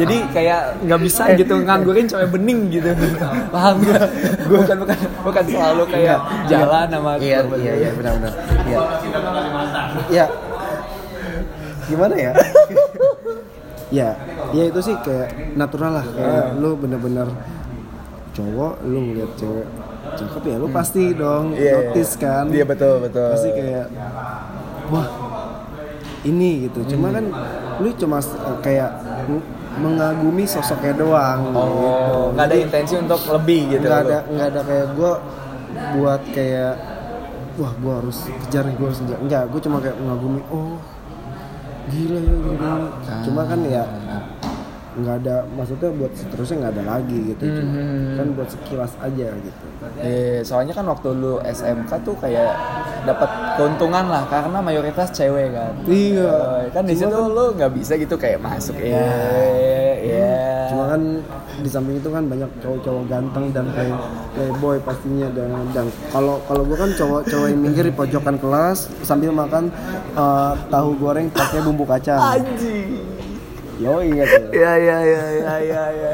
Jadi 0.00 0.16
kayak 0.32 0.80
nggak 0.88 1.00
bisa 1.04 1.36
gitu 1.36 1.60
nganggurin 1.60 2.08
cewek 2.08 2.32
bening 2.32 2.72
gitu. 2.72 2.96
Paham 3.52 3.84
gak? 3.84 4.08
Gue 4.46 4.58
bukan 4.62 4.76
bukan 4.82 4.98
bukan 5.22 5.44
selalu 5.44 5.82
kayak 5.90 6.18
jalan 6.46 6.86
sama 6.86 7.12
iya 7.18 7.38
iya 7.58 7.72
iya 7.76 7.90
benar-benar. 7.92 8.32
Iya. 8.66 8.78
ya 10.10 10.24
gimana 11.86 12.14
ya? 12.14 12.32
Ya 13.86 14.18
ya 14.50 14.66
itu 14.66 14.80
sih 14.82 14.98
kayak 14.98 15.54
natural 15.54 16.02
lah. 16.02 16.06
Kayak 16.10 16.58
lu 16.58 16.74
bener-bener 16.74 17.30
cowok 18.34 18.82
lu 18.82 18.98
ngeliat 18.98 19.30
cewek 19.38 19.66
cakep 20.18 20.42
ya 20.42 20.56
lu 20.58 20.66
pasti 20.70 21.14
dong 21.14 21.54
Iya, 21.54 21.94
notice 21.94 22.12
kan. 22.18 22.50
Iya 22.50 22.64
betul 22.66 22.98
betul. 22.98 23.30
pasti 23.30 23.50
kayak 23.54 23.86
wah 24.90 25.06
ini 26.26 26.66
gitu. 26.66 26.82
Cuma 26.98 27.14
kan 27.14 27.30
lu 27.78 27.88
cuma 27.94 28.18
kayak 28.58 28.90
mengagumi 29.76 30.44
sosoknya 30.44 30.94
doang 30.94 31.40
gitu. 31.46 31.58
Oh, 31.58 32.24
nggak 32.32 32.46
ada 32.46 32.56
intensi 32.56 32.94
untuk 32.94 33.20
lebih 33.30 33.60
gitu. 33.70 33.82
nggak 33.82 34.00
ada 34.02 34.18
nggak 34.26 34.48
ada 34.50 34.60
kayak 34.62 34.86
gue 34.92 35.12
buat 35.94 36.22
kayak 36.30 36.74
wah 37.56 37.72
gue 37.74 37.92
harus 37.94 38.18
kejar 38.42 38.64
gue 38.66 38.86
harus 38.86 39.00
kejar 39.00 39.18
enggak 39.18 39.44
gue 39.46 39.60
cuma 39.60 39.76
kayak 39.78 39.96
mengagumi 39.96 40.40
oh 40.48 40.76
gila 41.86 42.18
ya 42.18 42.32
gini, 42.34 42.56
gini. 42.56 42.86
cuma 43.22 43.42
kan 43.44 43.60
ya 43.62 43.84
nggak 44.96 45.16
ada 45.20 45.36
maksudnya 45.46 45.92
buat 45.92 46.12
seterusnya 46.12 46.56
nggak 46.58 46.74
ada 46.74 46.84
lagi 46.90 47.18
gitu 47.30 47.42
cuma 47.52 47.68
Mhm. 47.68 48.16
kan 48.16 48.26
buat 48.32 48.48
sekilas 48.48 48.92
aja 48.98 49.28
gitu 49.30 49.64
Eh, 49.98 50.40
soalnya 50.40 50.72
kan 50.72 50.84
waktu 50.84 51.08
lu 51.12 51.36
SMK 51.38 52.00
tuh 52.00 52.16
kayak 52.16 52.52
dapat 53.06 53.30
keuntungan 53.56 54.04
lah 54.04 54.26
karena 54.26 54.58
mayoritas 54.60 55.08
cewek 55.10 55.54
kan. 55.54 55.72
iya 55.86 56.28
Eh, 56.60 56.74
kan 56.74 56.82
di 56.82 56.92
situ 56.92 57.14
lu 57.14 57.54
nggak 57.54 57.72
bisa 57.72 57.94
gitu 57.94 58.18
kayak 58.18 58.42
masuk 58.42 58.74
ya. 58.76 59.06
Ya. 59.96 60.68
cuma 60.68 60.84
kan 60.90 61.02
di 61.56 61.68
samping 61.70 61.96
itu 61.96 62.08
kan 62.10 62.26
banyak 62.26 62.50
cowok-cowok 62.60 63.04
ganteng 63.08 63.48
dan 63.50 63.64
play 63.72 63.90
playboy 64.34 64.76
pastinya 64.82 65.28
dan 65.32 65.50
dan 65.72 65.86
kalau 66.10 66.42
kalau 66.44 66.62
gue 66.62 66.76
kan 66.76 66.90
cowok-cowok 66.92 67.46
yang 67.48 67.60
minggir 67.62 67.84
di 67.86 67.94
pojokan 67.94 68.36
kelas 68.36 68.90
sambil 69.00 69.32
makan 69.32 69.72
eh, 70.12 70.52
tahu 70.68 70.88
goreng 70.98 71.32
pakai 71.32 71.64
bumbu 71.64 71.86
kacang 71.86 72.18
Anjing. 72.20 73.15
Yo 73.76 74.00
iya 74.00 74.24
tuh. 74.24 74.48
Ya 74.56 74.72
ya 74.80 74.98
ya 75.04 75.22
ya 75.36 75.54
ya 75.60 75.82
ya. 75.92 76.12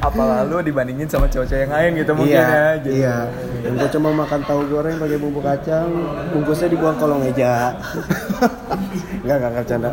Apalah 0.00 0.44
lu 0.44 0.60
dibandingin 0.60 1.08
sama 1.08 1.24
cowok-cowok 1.26 1.60
yang 1.64 1.72
lain 1.72 1.90
gitu 2.04 2.12
mungkin 2.12 2.36
iya, 2.36 2.48
ya. 2.48 2.64
Gitu. 2.80 2.88
Iya. 3.00 3.16
Dan 3.60 3.72
gue 3.76 3.88
cuma 3.92 4.08
makan 4.16 4.40
tahu 4.44 4.60
goreng 4.68 4.96
pakai 4.96 5.18
bumbu 5.20 5.40
kacang, 5.40 5.88
bungkusnya 6.32 6.68
dibuang 6.68 6.96
kolong 6.96 7.20
meja. 7.24 7.72
Enggak, 9.20 9.36
enggak, 9.36 9.52
bercanda. 9.62 9.88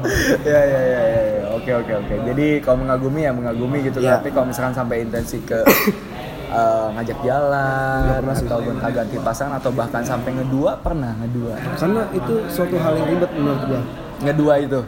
ya 0.47 0.61
ya 0.63 0.81
ya 0.81 1.01
ya 1.03 1.21
ya. 1.35 1.43
oke 1.51 1.71
oke 1.83 1.93
oke 1.99 2.15
jadi 2.31 2.47
kalau 2.63 2.77
mengagumi 2.87 3.27
ya 3.27 3.31
mengagumi 3.35 3.77
gitu 3.83 3.99
Iya. 3.99 4.17
tapi 4.17 4.31
kalau 4.31 4.47
misalkan 4.47 4.71
sampai 4.71 5.03
intensi 5.03 5.43
ke 5.43 5.59
eh, 6.57 6.87
ngajak 6.95 7.19
jalan 7.27 7.99
pernah 8.07 8.35
atau 8.39 8.59
gonta 8.63 8.87
ganti 8.87 9.17
pasangan 9.19 9.59
atau 9.59 9.71
bahkan 9.75 9.99
sampai 10.01 10.31
ngedua 10.31 10.79
pernah 10.79 11.11
ngedua 11.19 11.59
Karena 11.75 12.01
itu 12.15 12.33
suatu 12.47 12.75
hal 12.79 12.93
yang 12.95 13.07
ribet 13.11 13.31
menurut 13.35 13.61
gua. 13.67 13.81
ngedua 14.23 14.53
itu 14.63 14.79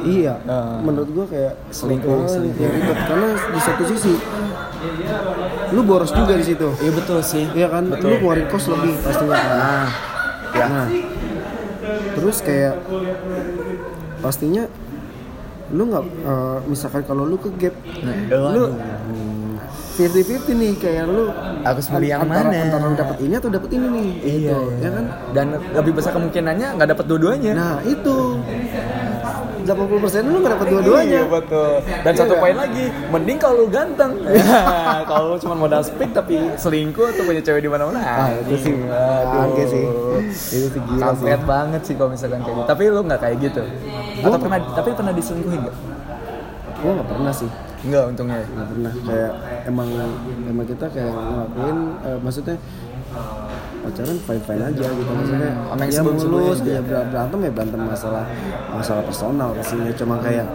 Iya, 0.00 0.34
Ah. 0.44 0.78
menurut 0.78 1.10
gua 1.10 1.26
kayak 1.26 1.58
Selingkuh, 1.68 2.22
selingkuh. 2.24 2.62
ribet 2.64 2.98
karena 3.02 3.28
di 3.34 3.60
satu 3.60 3.82
sisi 3.84 4.14
lu 5.70 5.80
boros 5.82 6.10
juga 6.10 6.34
di 6.34 6.44
situ. 6.44 6.68
iya 6.76 6.92
betul 6.92 7.18
sih 7.20 7.44
Iya 7.50 7.66
kan, 7.68 7.84
Betul. 7.88 8.08
lu 8.08 8.16
keluarin 8.20 8.46
kos 8.46 8.66
lebih 8.68 8.94
pastinya 8.98 9.34
kan. 9.34 9.50
nah 9.52 9.88
ya 10.52 10.66
Nah, 10.68 10.86
terus 12.12 12.36
kayak 12.40 12.74
pastinya 14.18 14.64
lu 15.70 15.82
nggak 15.84 16.04
eh, 16.04 16.58
misalkan 16.66 17.02
kalau 17.02 17.24
lu 17.24 17.36
ke 17.36 17.48
gap, 17.58 17.74
lu 18.52 18.64
fifty 19.92 20.22
fifty 20.22 20.52
nih 20.52 20.72
kayak 20.74 21.04
lu 21.06 21.32
Harus 21.62 21.86
milih 21.88 22.08
yang 22.10 22.22
antara, 22.22 22.44
mana. 22.44 22.58
antara 22.60 22.84
lu 22.84 22.94
dapet 22.94 23.16
ini 23.20 23.34
atau 23.34 23.48
dapet 23.48 23.70
ini 23.70 23.86
nih, 23.88 24.08
gitu, 24.20 24.58
ya 24.76 24.90
kan? 24.90 25.04
dan 25.32 25.46
lebih 25.72 25.92
besar 25.94 26.12
kemungkinannya 26.12 26.68
nggak 26.74 26.88
dapet 26.88 27.04
dua-duanya 27.06 27.52
Nah 27.52 27.74
itu 27.82 28.16
80% 29.64 29.88
lu 30.24 30.36
nggak 30.38 30.52
dapet 30.52 30.66
dua-duanya. 30.68 31.12
Iya 31.14 31.24
betul. 31.24 31.70
Dan 32.00 32.12
satu 32.12 32.34
Iya. 32.34 32.40
poin 32.40 32.56
lagi, 32.56 32.84
mending 33.08 33.38
kalau 33.38 33.54
lu 33.56 33.66
ganteng. 33.66 34.12
Ya, 34.32 34.62
kalau 35.08 35.26
lu 35.30 35.38
cuma 35.38 35.54
modal 35.54 35.80
speak 35.80 36.10
tapi 36.10 36.36
selingkuh 36.54 37.06
atau 37.08 37.22
punya 37.22 37.40
cewek 37.40 37.62
di 37.62 37.70
mana-mana. 37.70 38.00
Ah, 38.00 38.30
itu 38.34 38.54
sih 38.60 38.74
bangke 39.24 39.64
sih. 39.64 39.84
Itu 40.52 40.66
sih 40.68 40.80
gila 40.82 41.12
sih. 41.12 41.26
Banget 41.42 41.82
sih 41.82 41.94
kalau 41.94 42.10
misalkan 42.10 42.40
kayak 42.40 42.54
gitu. 42.54 42.68
Tapi 42.68 42.82
lu 42.88 43.00
nggak 43.02 43.20
kayak 43.20 43.36
gitu. 43.40 43.62
Atau 44.20 44.38
pernah 44.38 44.58
tapi 44.72 44.88
pernah 44.92 45.12
diselingkuhin 45.12 45.60
nggak? 45.62 45.76
Gua 46.78 46.92
nggak 46.92 47.08
pernah 47.08 47.30
sih, 47.30 47.46
Enggak 47.82 48.04
untungnya. 48.08 48.42
nggak 48.42 48.68
pernah. 48.68 48.92
Kayak 49.02 49.32
emang 49.64 49.88
emang 50.44 50.66
kita 50.66 50.86
kayak 50.88 51.10
ngelakuin, 51.10 51.78
eh, 52.02 52.18
maksudnya 52.18 52.56
pacaran 53.82 54.18
fine 54.18 54.42
fine 54.42 54.62
aja 54.64 54.86
gitu 54.88 55.10
maksudnya. 55.10 55.52
Sama 55.58 55.82
yang 55.82 55.90
ya 55.90 56.02
mulus 56.06 56.58
ya. 56.62 56.80
ber- 56.80 57.08
berantem 57.10 57.38
ya 57.40 57.50
berantem 57.50 57.80
masalah 57.82 58.24
masalah 58.70 59.02
personal 59.02 59.48
pastinya 59.52 59.92
cuma 59.92 60.14
kayak 60.18 60.46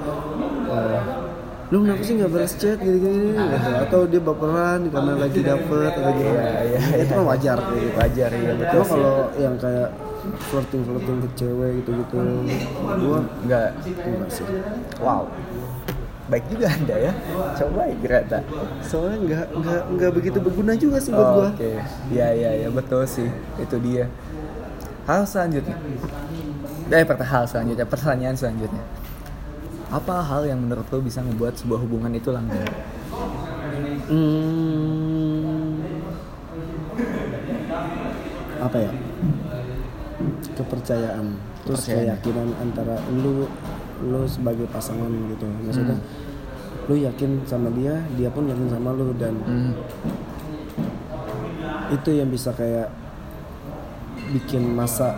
eh, 0.68 1.00
lu 1.68 1.84
kenapa 1.84 2.00
sih 2.00 2.14
nggak 2.16 2.32
balas 2.32 2.54
chat? 2.56 2.80
gini 2.80 2.98
gini 2.98 3.28
gitu. 3.36 3.72
atau 3.84 4.00
dia 4.08 4.22
baperan 4.24 4.80
karena 4.88 5.14
lagi 5.20 5.40
dapet 5.44 5.92
atau 5.92 6.12
gimana. 6.16 6.40
Iya, 6.64 6.80
iya, 6.80 6.80
itu 7.04 7.12
kan 7.12 7.24
wajar 7.28 7.58
kayak 7.60 7.82
gitu 7.84 7.98
Wajar 8.00 8.30
ya 8.32 8.52
betul 8.56 8.82
kalau 8.88 9.16
yang 9.36 9.56
kayak 9.60 9.90
flirting 10.48 10.82
flirting 10.84 11.18
ke 11.20 11.30
cewek 11.36 11.72
gitu 11.80 11.92
gitu 11.94 12.18
gua 13.04 13.20
Enggak. 13.44 13.70
enggak 13.84 14.30
sih. 14.32 14.46
Wow. 15.00 15.28
Baik 16.28 16.44
juga 16.52 16.68
Anda 16.68 16.96
ya. 17.00 17.14
Coba 17.56 17.88
Greta. 17.98 18.40
soalnya 18.84 19.18
nggak 19.18 19.46
nggak 19.56 19.82
nggak 19.96 20.12
begitu 20.12 20.38
berguna 20.44 20.76
juga 20.76 21.00
sih 21.00 21.16
buat 21.16 21.30
gua 21.34 21.48
Oke. 21.52 21.72
Iya 22.12 22.28
iya 22.36 22.52
iya 22.58 22.70
betul 22.70 23.08
sih. 23.08 23.32
Itu 23.56 23.80
dia. 23.80 24.12
Hal 25.08 25.24
selanjutnya. 25.24 25.76
Eh, 26.88 27.04
pertanyaan 27.04 27.48
selanjutnya, 27.48 27.86
pertanyaan 27.86 28.36
selanjutnya. 28.36 28.84
Apa 29.88 30.20
hal 30.20 30.44
yang 30.44 30.60
menurut 30.60 30.84
lo 30.86 31.00
bisa 31.00 31.24
membuat 31.24 31.56
sebuah 31.56 31.80
hubungan 31.80 32.12
itu 32.12 32.28
langgeng? 32.28 32.68
Hmm, 34.08 35.80
apa 38.58 38.78
ya? 38.78 38.92
Kepercayaan, 40.56 41.26
terus 41.64 41.84
Kepercayaan. 41.84 42.20
keyakinan 42.20 42.50
antara 42.58 42.96
lu 43.14 43.48
lu 44.02 44.26
sebagai 44.26 44.70
pasangan 44.70 45.10
gitu. 45.30 45.48
Maksudnya 45.64 45.98
lu 46.88 46.96
yakin 46.96 47.44
sama 47.44 47.68
dia, 47.74 48.00
dia 48.16 48.30
pun 48.30 48.46
yakin 48.46 48.68
sama 48.68 48.92
lu 48.92 49.12
dan 49.16 49.36
Hmm. 49.44 49.74
itu 51.88 52.10
yang 52.12 52.28
bisa 52.28 52.52
kayak 52.52 52.92
bikin 54.30 54.76
masa 54.76 55.16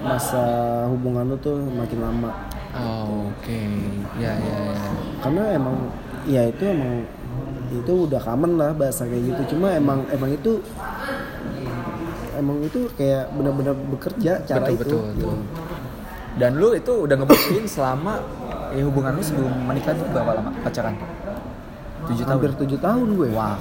masa 0.00 0.42
hubungan 0.86 1.28
lu 1.28 1.36
tuh 1.38 1.58
makin 1.70 1.98
lama. 2.00 2.30
Oh, 2.70 3.26
Oke. 3.34 3.58
Ya 4.16 4.30
ya 4.38 4.56
ya. 4.70 4.78
karena 5.20 5.42
emang 5.58 5.76
ya 6.22 6.46
itu 6.46 6.62
emang 6.62 7.02
itu 7.70 7.92
udah 8.06 8.20
common 8.22 8.54
lah 8.54 8.70
bahasa 8.70 9.06
kayak 9.06 9.34
gitu 9.34 9.54
cuma 9.54 9.74
emang 9.74 10.06
emang 10.10 10.30
itu 10.30 10.62
emang 12.34 12.62
itu 12.62 12.86
kayak 12.94 13.30
benar-benar 13.34 13.74
bekerja 13.90 14.42
cara 14.42 14.66
betul, 14.70 14.74
itu 14.74 14.86
betul, 14.86 15.02
betul. 15.10 15.38
Dan 16.36 16.56
lu 16.56 16.72
itu 16.72 16.92
udah 17.00 17.16
ngebuktiin 17.16 17.64
selama 17.64 18.22
ya 18.70 18.82
hubungan 18.82 19.12
lu 19.12 19.22
sebelum 19.22 19.50
menikah 19.64 19.92
itu 19.92 20.04
berapa 20.08 20.30
lama 20.32 20.50
pacaran? 20.60 20.94
Tujuh 22.06 22.22
tahun. 22.22 22.32
hampir 22.32 22.50
tujuh 22.56 22.78
tahun 22.78 23.08
gue 23.12 23.28
Wow. 23.30 23.58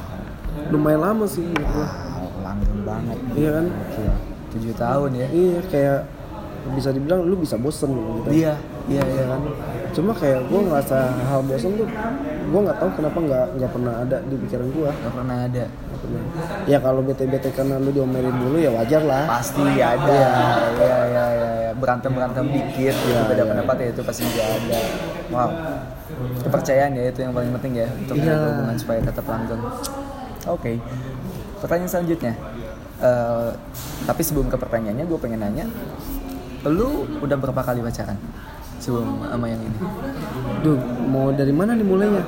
lumayan 0.69 1.01
lama 1.01 1.25
sih. 1.25 1.45
Wow, 1.45 2.41
langgeng 2.41 2.81
banget. 2.83 3.17
iya 3.33 3.49
kan 3.51 3.65
Tujuh 4.49 4.73
tahun 4.73 5.09
ya. 5.13 5.27
iya 5.29 5.59
kayak 5.65 5.99
bisa 6.69 6.89
dibilang 6.89 7.23
lu 7.23 7.35
bisa 7.35 7.55
bosen 7.55 7.89
gitu 7.89 8.29
Iya, 8.29 8.53
iya, 8.85 8.99
ya 8.99 9.03
iya. 9.05 9.23
kan 9.27 9.41
cuma 9.89 10.11
kayak 10.13 10.45
gue 10.45 10.59
ngerasa 10.61 10.97
hal 11.23 11.41
bosen 11.41 11.71
tuh 11.75 11.87
gue 12.45 12.59
nggak 12.61 12.77
tahu 12.77 12.89
kenapa 12.93 13.17
nggak 13.17 13.45
nggak 13.57 13.71
pernah 13.71 13.93
ada 13.99 14.17
di 14.21 14.35
pikiran 14.37 14.67
gue 14.69 14.89
Gak 14.91 15.13
pernah 15.15 15.37
ada. 15.45 15.65
Ya 16.65 16.77
kalau 16.79 17.01
bete 17.03 17.25
bete 17.27 17.49
karena 17.51 17.75
lu 17.77 17.91
diomelin 17.91 18.35
dulu 18.35 18.57
ya 18.59 18.71
wajar 18.71 19.03
lah 19.03 19.23
Pasti 19.27 19.61
ada. 19.61 19.99
Iya, 20.07 20.29
iya, 20.79 20.97
iya, 21.05 21.25
iya. 21.33 21.71
Berantem 21.75 22.11
berantem 22.11 22.45
dikit, 22.49 22.95
gitu, 22.95 23.07
Iya, 23.11 23.27
beda 23.27 23.43
iya. 23.43 23.49
pendapat 23.53 23.75
ya 23.79 23.87
itu 23.93 24.01
pasti 24.03 24.21
juga 24.27 24.43
ada. 24.47 24.79
Wow. 25.29 25.49
Kepercayaan 26.43 26.91
ya 26.97 27.03
itu 27.11 27.19
yang 27.23 27.33
paling 27.35 27.51
penting 27.59 27.73
ya 27.83 27.87
untuk 27.87 28.15
Iya. 28.17 28.23
menjaga 28.25 28.47
hubungan 28.51 28.75
supaya 28.79 28.99
tetap 28.99 29.25
langgeng. 29.27 29.61
Oke. 30.47 30.71
Pertanyaan 31.59 31.91
selanjutnya. 31.91 32.33
Eh, 32.99 33.49
tapi 34.03 34.21
sebelum 34.23 34.51
ke 34.51 34.57
pertanyaannya, 34.59 35.07
gue 35.07 35.19
pengen 35.23 35.39
nanya, 35.39 35.65
lu 36.67 37.07
udah 37.23 37.37
berapa 37.39 37.61
kali 37.63 37.79
pacaran 37.79 38.19
sebelum 38.79 39.07
sama 39.21 39.45
yang 39.45 39.59
ini? 39.59 39.77
Duh, 40.59 40.75
mau 41.05 41.29
dari 41.29 41.51
mana 41.51 41.71
nih 41.71 41.83
mulainya? 41.83 42.23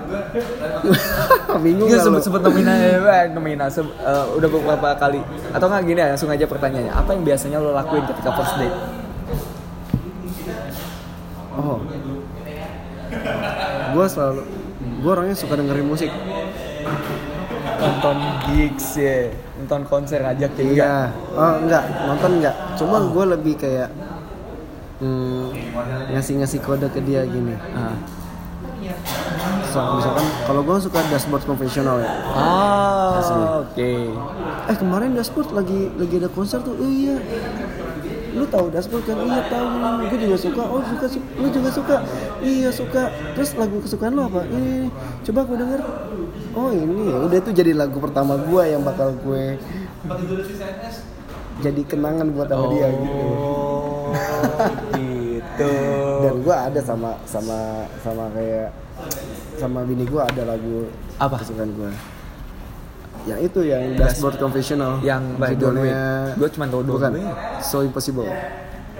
Bingung 1.63 1.87
sebut 1.89 2.19
lu? 2.19 2.23
sebut 2.23 2.41
nominal, 2.41 2.75
eh, 3.01 3.25
nominal 3.29 3.67
se- 3.67 3.83
eh, 3.83 4.25
udah 4.31 4.49
beberapa 4.49 4.89
kali 4.95 5.19
atau 5.49 5.65
nggak 5.65 5.83
gini 5.83 5.99
ya 5.99 6.07
langsung 6.09 6.29
aja 6.29 6.45
pertanyaannya 6.45 6.91
apa 6.91 7.09
yang 7.11 7.23
biasanya 7.23 7.57
lo 7.57 7.71
lakuin 7.71 8.03
ketika 8.05 8.29
first 8.31 8.55
date? 8.55 8.75
Oh, 11.51 11.83
gue 13.91 14.05
selalu, 14.07 14.41
gue 15.03 15.11
orangnya 15.11 15.35
suka 15.35 15.53
dengerin 15.55 15.83
musik. 15.83 16.11
Nonton 17.73 18.17
gigs 18.45 18.95
ya, 18.95 19.29
nonton 19.57 19.81
konser 19.83 20.21
aja 20.21 20.45
kayak 20.47 20.71
Iya, 20.71 20.95
oh 21.33 21.53
enggak, 21.59 21.83
nonton 22.05 22.31
enggak. 22.39 22.55
Cuma 22.77 23.03
gue 23.03 23.25
lebih 23.27 23.53
kayak 23.57 23.89
hmm, 25.01 25.45
ngasih-ngasih 26.11 26.59
kode 26.61 26.87
ke 26.87 27.01
dia 27.01 27.25
gini. 27.25 27.57
Ah. 27.73 27.97
So, 29.71 29.79
misalkan 29.97 30.25
kalau 30.43 30.61
gue 30.61 30.77
suka 30.79 30.99
dashboard 31.07 31.45
konvensional 31.45 32.01
ya. 32.01 32.11
Ah, 32.33 33.61
oke. 33.61 33.91
Eh 34.67 34.75
kemarin 34.75 35.13
dashboard 35.13 35.53
lagi 35.53 35.89
lagi 35.95 36.15
ada 36.17 36.29
konser 36.29 36.59
tuh. 36.59 36.75
Oh 36.75 36.85
iya. 36.85 37.15
Lu 38.31 38.43
tahu 38.47 38.67
dashboard 38.67 39.05
kan? 39.05 39.15
Iya 39.21 39.41
tahu. 39.47 39.65
Gue 40.07 40.19
juga 40.19 40.37
suka. 40.37 40.63
Oh 40.65 40.81
suka. 40.81 41.05
su- 41.07 41.27
Lu 41.35 41.47
juga 41.47 41.69
suka. 41.69 41.95
Iya 42.41 42.69
suka. 42.73 43.03
Terus 43.37 43.53
lagu 43.55 43.77
kesukaan 43.79 44.11
lu 44.11 44.25
apa? 44.25 44.43
Ini. 44.45 44.89
Coba 45.23 45.45
gue 45.45 45.57
denger. 45.57 45.81
Oh 46.51 46.69
ini 46.69 47.07
ya. 47.07 47.17
Udah 47.21 47.37
itu 47.37 47.51
jadi 47.53 47.71
lagu 47.71 47.95
pertama 48.01 48.35
gue 48.35 48.63
yang 48.65 48.81
bakal 48.81 49.13
gue 49.15 49.55
jadi 51.61 51.81
kenangan 51.85 52.25
buat 52.33 52.49
sama 52.49 52.73
dia 52.73 52.89
gitu. 52.89 53.21
Gitu. 54.97 55.73
Dan 56.21 56.35
gue 56.45 56.55
ada 56.55 56.79
sama 56.81 57.17
sama 57.25 57.85
sama 58.01 58.29
kayak 58.35 58.69
sama 59.57 59.79
bini 59.83 60.05
gue 60.05 60.21
ada 60.21 60.43
lagu 60.45 60.89
Apa? 61.17 61.41
kesukaan 61.41 61.71
gue. 61.73 61.91
Yang 63.29 63.39
itu 63.53 63.59
yang 63.69 63.83
dashboard 63.97 64.37
konvensional. 64.41 64.97
Yang 65.05 65.23
by 65.37 65.53
Wait. 65.53 65.59
judulnya 65.61 66.03
Gue 66.37 66.49
cuma 66.53 66.65
tahu 66.69 66.81
Don't 66.81 66.95
bukan 66.97 67.11
Wait. 67.17 67.35
So 67.61 67.85
Impossible. 67.85 68.29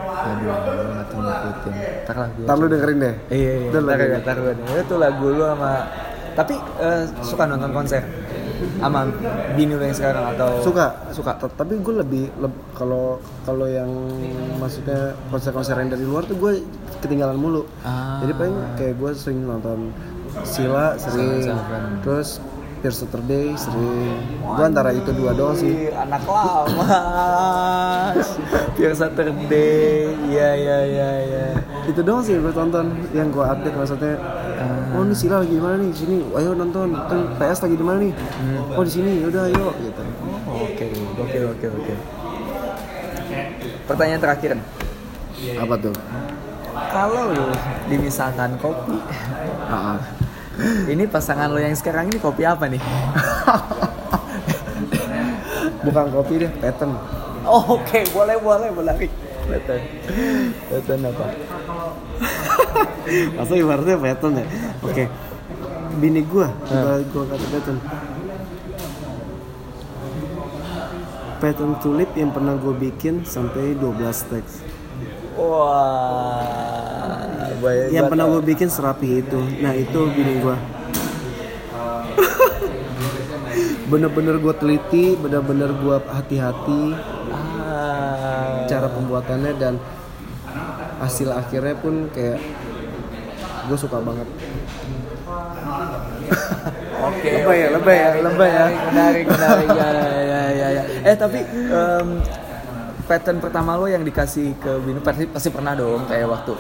Aduh, 0.02 0.50
gue 0.50 0.86
nggak 0.92 1.08
tahu 1.10 1.22
ngikutin. 1.22 1.74
Ntar 2.06 2.16
lah 2.18 2.30
gue. 2.34 2.46
Ntar 2.46 2.56
lu 2.58 2.66
dengerin 2.70 2.98
deh. 3.00 3.16
Iya, 3.34 3.52
iya. 3.66 3.70
Ntar 3.74 4.00
Ntar 4.22 4.38
gue 4.38 4.54
denger. 4.58 4.76
Itu 4.86 4.96
lagu 5.02 5.26
lu 5.30 5.44
sama 5.46 5.72
tapi 6.32 6.56
eh, 6.80 7.04
suka 7.24 7.44
nonton 7.44 7.72
konser 7.76 8.04
sama 8.78 9.10
bini 9.54 9.74
lu 9.74 9.82
yang 9.82 9.94
sekarang 9.94 10.26
atau 10.32 10.62
Suka, 10.62 10.88
suka 11.12 11.32
T- 11.36 11.54
Tapi 11.54 11.78
gue 11.78 11.96
lebih 11.98 12.24
leb- 12.38 12.64
kalau 12.72 13.18
kalau 13.42 13.66
yang 13.66 13.90
maksudnya 14.58 15.14
konser-konser 15.28 15.76
yang 15.76 15.90
dari 15.90 16.04
luar 16.04 16.24
tuh 16.24 16.36
gue 16.36 16.62
ketinggalan 17.00 17.36
mulu. 17.36 17.66
Ah. 17.82 18.22
Jadi 18.22 18.32
paling 18.34 18.56
kayak 18.76 18.96
gue 18.96 19.12
sering 19.12 19.42
nonton 19.42 19.90
Sila 20.42 20.96
sering, 20.96 21.44
terus 22.00 22.40
Pierce 22.80 23.04
Saturday 23.04 23.54
sering. 23.54 24.16
Gue 24.42 24.64
antara 24.64 24.90
itu 24.90 25.12
dua 25.12 25.32
doang 25.32 25.54
sih. 25.54 25.70
Ih, 25.70 25.94
anak 25.94 26.24
lama 26.24 26.88
Pure 28.74 28.96
Saturday 28.96 30.10
iya 30.26 30.50
iya 30.56 30.78
iya 30.82 31.10
iya 31.22 31.46
Itu 31.84 32.02
doang 32.02 32.22
sih 32.22 32.34
gue 32.36 32.50
tonton 32.50 32.90
yang 33.12 33.30
gue 33.30 33.44
update 33.44 33.76
maksudnya. 33.76 34.16
Oh 34.92 35.02
ini 35.02 35.16
Sila 35.16 35.40
lagi 35.40 35.52
di 35.52 35.62
mana 35.62 35.76
nih? 35.78 35.92
Sini, 35.92 36.20
ayo 36.36 36.52
nonton. 36.52 36.92
Kan 37.08 37.20
PS 37.36 37.64
lagi 37.64 37.76
di 37.76 37.86
mana 37.86 37.98
nih? 38.00 38.14
Oh 38.72 38.84
di 38.84 38.92
sini, 38.92 39.12
yaudah 39.20 39.48
ayo 39.48 39.72
gitu. 39.78 40.02
Oh, 40.44 40.68
oke 40.68 40.86
oke 41.18 41.40
oke 41.48 41.68
oke 41.70 41.94
pertanyaan 43.88 44.20
terakhir 44.20 44.52
Apa 45.56 45.76
tuh? 45.76 45.96
kalau 46.92 47.32
lu 47.32 47.48
dimisalkan 47.88 48.56
kopi 48.60 49.00
Ah, 49.68 49.96
ini 50.86 51.08
pasangan 51.08 51.48
lo 51.48 51.56
yang 51.56 51.72
sekarang 51.72 52.08
ini 52.08 52.20
kopi 52.20 52.44
apa 52.44 52.68
nih 52.68 52.80
Bukan 55.82 56.06
kopi 56.12 56.34
deh, 56.40 56.52
pattern. 56.60 56.92
oh, 57.44 57.80
oke 57.80 58.00
boleh 58.12 58.36
boleh 58.38 58.70
menarik 58.70 59.12
Betul. 59.42 59.80
Betul 60.70 61.00
apa? 61.02 61.26
Masa 63.36 63.54
ibaratnya 63.56 63.96
pattern 63.98 64.34
ya? 64.36 64.46
Oke. 64.82 65.06
Bini 66.02 66.26
gua, 66.26 66.50
ibarat 66.66 67.06
gua 67.14 67.24
kata 67.30 67.46
pattern. 67.52 67.78
Pattern 71.42 71.74
tulip 71.82 72.14
yang 72.14 72.30
pernah 72.30 72.54
gue 72.54 72.74
bikin 72.74 73.26
sampai 73.26 73.74
12 73.74 74.30
teks. 74.30 74.62
Wah, 75.34 77.18
baik. 77.58 77.90
Yang 77.90 78.06
pernah 78.14 78.26
gue 78.30 78.42
bikin 78.46 78.70
serapi 78.70 79.26
itu. 79.26 79.42
Nah 79.58 79.74
itu 79.74 80.00
bini 80.14 80.38
gua. 80.38 80.54
Bener-bener 83.92 84.38
gue 84.38 84.54
teliti, 84.54 85.18
bener-bener 85.18 85.74
gue 85.74 85.98
hati-hati 86.14 86.94
Ah. 87.72 88.68
cara 88.68 88.92
pembuatannya 88.92 89.54
dan 89.58 89.80
hasil 91.00 91.32
akhirnya 91.34 91.74
pun 91.80 92.12
kayak 92.14 92.38
gue 93.72 93.80
suka 93.80 94.04
banget. 94.04 94.28
Oke. 97.08 97.30
Lebay 97.42 97.58
ya, 97.58 97.68
lebay 97.76 97.98
ya, 97.98 98.10
lebay 98.22 98.50
ya. 98.52 98.66
Menarik, 98.92 99.26
menarik. 99.26 99.68
ya, 99.74 99.88
ya, 100.22 100.42
ya, 100.52 100.68
ya. 100.76 100.84
Eh 101.10 101.16
tapi 101.18 101.40
em, 101.50 102.08
pattern 103.10 103.38
pertama 103.44 103.76
lo 103.76 103.90
yang 103.90 104.06
dikasih 104.06 104.56
ke 104.62 104.72
bini 104.86 105.00
pasti, 105.04 105.26
pasti 105.28 105.50
pernah 105.52 105.76
dong 105.76 106.08
kayak 106.08 106.32
waktu 106.32 106.54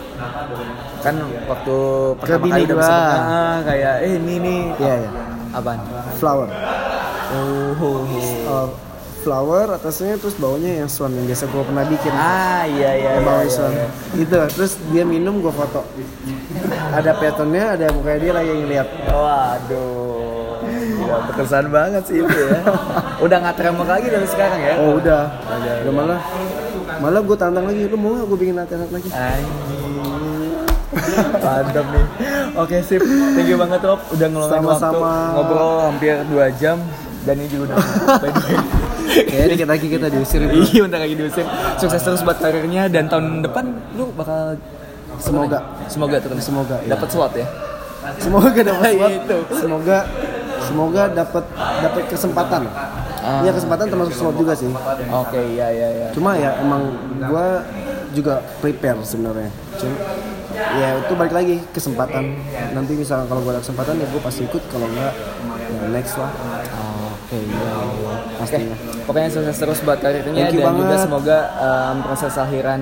kan 1.00 1.16
waktu 1.48 1.78
pertama 2.20 2.44
kali 2.52 2.64
udah 2.68 2.78
bisa 2.82 2.96
ah, 3.00 3.58
kayak 3.64 3.94
eh 4.04 4.14
ini 4.20 4.36
nih 4.42 4.60
Iya, 4.76 4.96
iya. 5.08 5.10
apaan? 5.56 5.80
Flower. 6.20 6.50
Oh, 7.32 7.72
oh, 7.80 8.04
oh. 8.04 8.36
Uh, 8.44 8.68
flower 9.22 9.78
atasnya 9.78 10.18
terus 10.18 10.34
bawahnya 10.36 10.82
yang 10.84 10.90
swan 10.90 11.14
yang 11.14 11.30
biasa 11.30 11.46
gue 11.46 11.64
pernah 11.64 11.86
bikin. 11.86 12.14
Ah 12.14 12.66
iya 12.66 12.90
iya. 12.98 13.10
yang 13.16 13.24
iya, 13.24 13.30
bawah 13.30 13.46
iya, 13.46 13.54
swan. 13.54 13.72
iya. 13.72 13.88
Itu. 14.18 14.40
Terus 14.58 14.72
dia 14.90 15.04
minum 15.06 15.40
gue 15.40 15.54
foto. 15.54 15.86
Ada 16.92 17.12
patternnya, 17.16 17.78
ada 17.78 17.86
mukanya 17.94 18.20
dia 18.20 18.34
lagi 18.34 18.52
ngeliat. 18.52 18.88
Waduh, 19.08 20.60
gila, 20.66 21.18
berkesan 21.30 21.66
banget 21.70 22.04
sih 22.10 22.18
itu 22.20 22.36
ya. 22.36 22.60
Udah 23.26 23.38
nggak 23.38 23.56
tremor 23.62 23.88
lagi 23.88 24.08
dari 24.10 24.28
sekarang 24.28 24.60
ya? 24.60 24.76
Oh 24.82 24.98
udah. 24.98 25.24
Udah 25.86 25.94
malah 25.94 26.20
malah 27.00 27.22
gue 27.22 27.38
tantang 27.38 27.66
lagi. 27.70 27.86
Lu 27.86 27.96
mau 27.96 28.18
gak 28.18 28.26
gue 28.26 28.38
bikin 28.42 28.56
latihan 28.58 28.90
lagi? 28.90 29.10
Anjing. 29.14 29.92
Mantap 31.42 31.86
nih. 31.88 32.06
Oke 32.60 32.78
sip, 32.84 33.00
thank 33.36 33.48
you 33.48 33.56
banget 33.56 33.80
Rob 33.80 34.02
udah 34.12 34.28
ngeluangin 34.28 34.60
Sama-sama. 34.60 35.00
waktu 35.00 35.32
ngobrol 35.40 35.72
hampir 35.88 36.16
2 36.28 36.60
jam 36.60 36.78
dan 37.24 37.36
ini 37.40 37.48
juga 37.48 37.64
udah 37.72 37.78
by 38.20 38.28
the 38.28 38.42
way. 38.44 38.81
Kayaknya 39.12 39.48
dikit 39.54 39.70
lagi 39.70 39.86
kita 39.92 40.08
diusir 40.08 40.42
bro. 40.48 40.64
Iya, 40.72 40.82
bentar 40.88 41.00
lagi 41.04 41.16
diusir. 41.20 41.46
Sukses 41.78 42.02
terus 42.02 42.22
buat 42.24 42.38
karirnya 42.40 42.88
dan 42.88 43.12
tahun 43.12 43.44
depan 43.44 43.66
lu 44.00 44.10
bakal 44.16 44.56
Semoga. 45.22 45.60
semoga 45.86 46.18
terus 46.18 46.42
Semoga, 46.42 46.82
iya. 46.82 46.98
dapat 46.98 47.08
slot 47.14 47.34
ya. 47.38 47.48
Semoga 48.18 48.60
dapat 48.64 48.84
slot. 48.96 49.12
Itu. 49.22 49.38
Semoga 49.54 49.98
semoga 50.62 51.04
dapat 51.12 51.44
dapat 51.58 52.04
kesempatan. 52.08 52.62
Ah. 53.22 53.46
Iya 53.46 53.52
kesempatan 53.54 53.86
termasuk 53.92 54.16
slot 54.18 54.36
juga 54.40 54.54
sih. 54.58 54.72
Oke, 55.14 55.40
iya 55.54 55.68
iya 55.70 55.88
iya. 55.94 56.08
Cuma 56.16 56.34
ya 56.40 56.58
emang 56.58 56.96
gue 57.22 57.48
juga 58.18 58.42
prepare 58.64 58.98
sebenarnya. 59.06 59.52
Cuma 59.78 59.96
ya 60.52 60.98
itu 60.98 61.14
balik 61.14 61.34
lagi 61.36 61.56
kesempatan. 61.70 62.34
Nanti 62.74 62.92
misalkan 62.98 63.28
kalau 63.30 63.42
gue 63.46 63.52
ada 63.54 63.62
kesempatan 63.62 64.00
ya 64.00 64.08
gue 64.10 64.22
pasti 64.24 64.42
ikut. 64.48 64.64
Kalau 64.72 64.88
enggak 64.90 65.14
ya 65.70 65.86
next 65.92 66.16
lah. 66.18 66.32
Oke, 67.32 67.40
iya. 67.40 67.64
iya. 67.64 68.14
Pastinya. 68.36 68.76
Oke, 68.76 69.08
pokoknya 69.08 69.30
sukses 69.32 69.56
terus 69.56 69.80
buat 69.82 70.00
karirnya 70.04 70.36
dan 70.36 70.52
juga 70.52 70.68
banget. 70.68 71.00
semoga 71.00 71.38
em, 71.56 71.98
proses 72.04 72.34
lahiran 72.36 72.82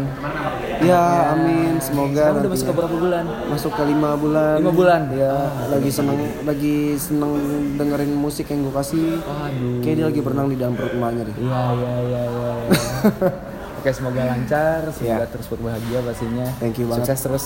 Ya 0.79 1.03
amin 1.35 1.75
semoga 1.77 2.23
Sekarang 2.33 2.39
udah 2.39 2.49
masuk 2.49 2.65
ke 2.65 2.73
berapa 2.73 2.95
bulan? 2.97 3.23
masuk 3.45 3.71
ke 3.75 3.83
lima 3.85 4.09
bulan. 4.15 4.55
Lima 4.57 4.73
bulan? 4.73 5.01
Ya 5.11 5.33
lagi 5.67 5.89
seneng 5.91 6.17
lagi 6.41 6.77
seneng 6.95 7.31
dengerin 7.75 8.11
musik 8.15 8.47
yang 8.47 8.65
gue 8.65 8.73
kasih. 8.73 9.19
Waduh. 9.19 9.83
Kayak 9.83 9.95
dia 9.95 10.05
lagi 10.07 10.19
berenang 10.23 10.47
di 10.49 10.57
dalam 10.57 10.73
perut 10.73 10.93
emaknya 10.95 11.27
deh. 11.27 11.35
Iya 11.35 11.61
iya 11.75 11.93
iya 11.99 12.21
iya. 12.25 12.51
iya. 12.57 13.29
Oke 13.79 13.95
semoga 13.95 14.21
lancar, 14.25 14.81
semoga 14.91 15.23
Ya. 15.23 15.27
terus 15.29 15.47
berbahagia 15.47 15.99
pastinya. 16.01 16.47
Thank 16.57 16.79
you 16.79 16.87
banget. 16.89 17.05
Sukses 17.05 17.19
terus. 17.21 17.45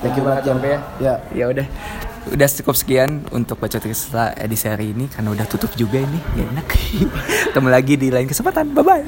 Thank 0.00 0.16
you 0.16 0.24
banget, 0.24 0.42
ya. 0.44 0.78
Ya. 0.98 1.14
Ya 1.32 1.44
udah. 1.46 2.09
Udah 2.28 2.48
cukup 2.52 2.76
sekian 2.76 3.24
untuk 3.32 3.56
baca 3.56 3.80
cerita 3.80 4.36
edisi 4.36 4.68
hari 4.68 4.92
ini 4.92 5.08
karena 5.08 5.32
udah 5.32 5.46
tutup 5.48 5.72
juga 5.72 6.04
ini. 6.04 6.20
Gak 6.36 6.46
enak. 6.52 6.66
Ketemu 7.54 7.68
lagi 7.72 7.94
di 7.96 8.08
lain 8.12 8.28
kesempatan. 8.28 8.76
Bye 8.76 8.84
bye. 8.84 8.98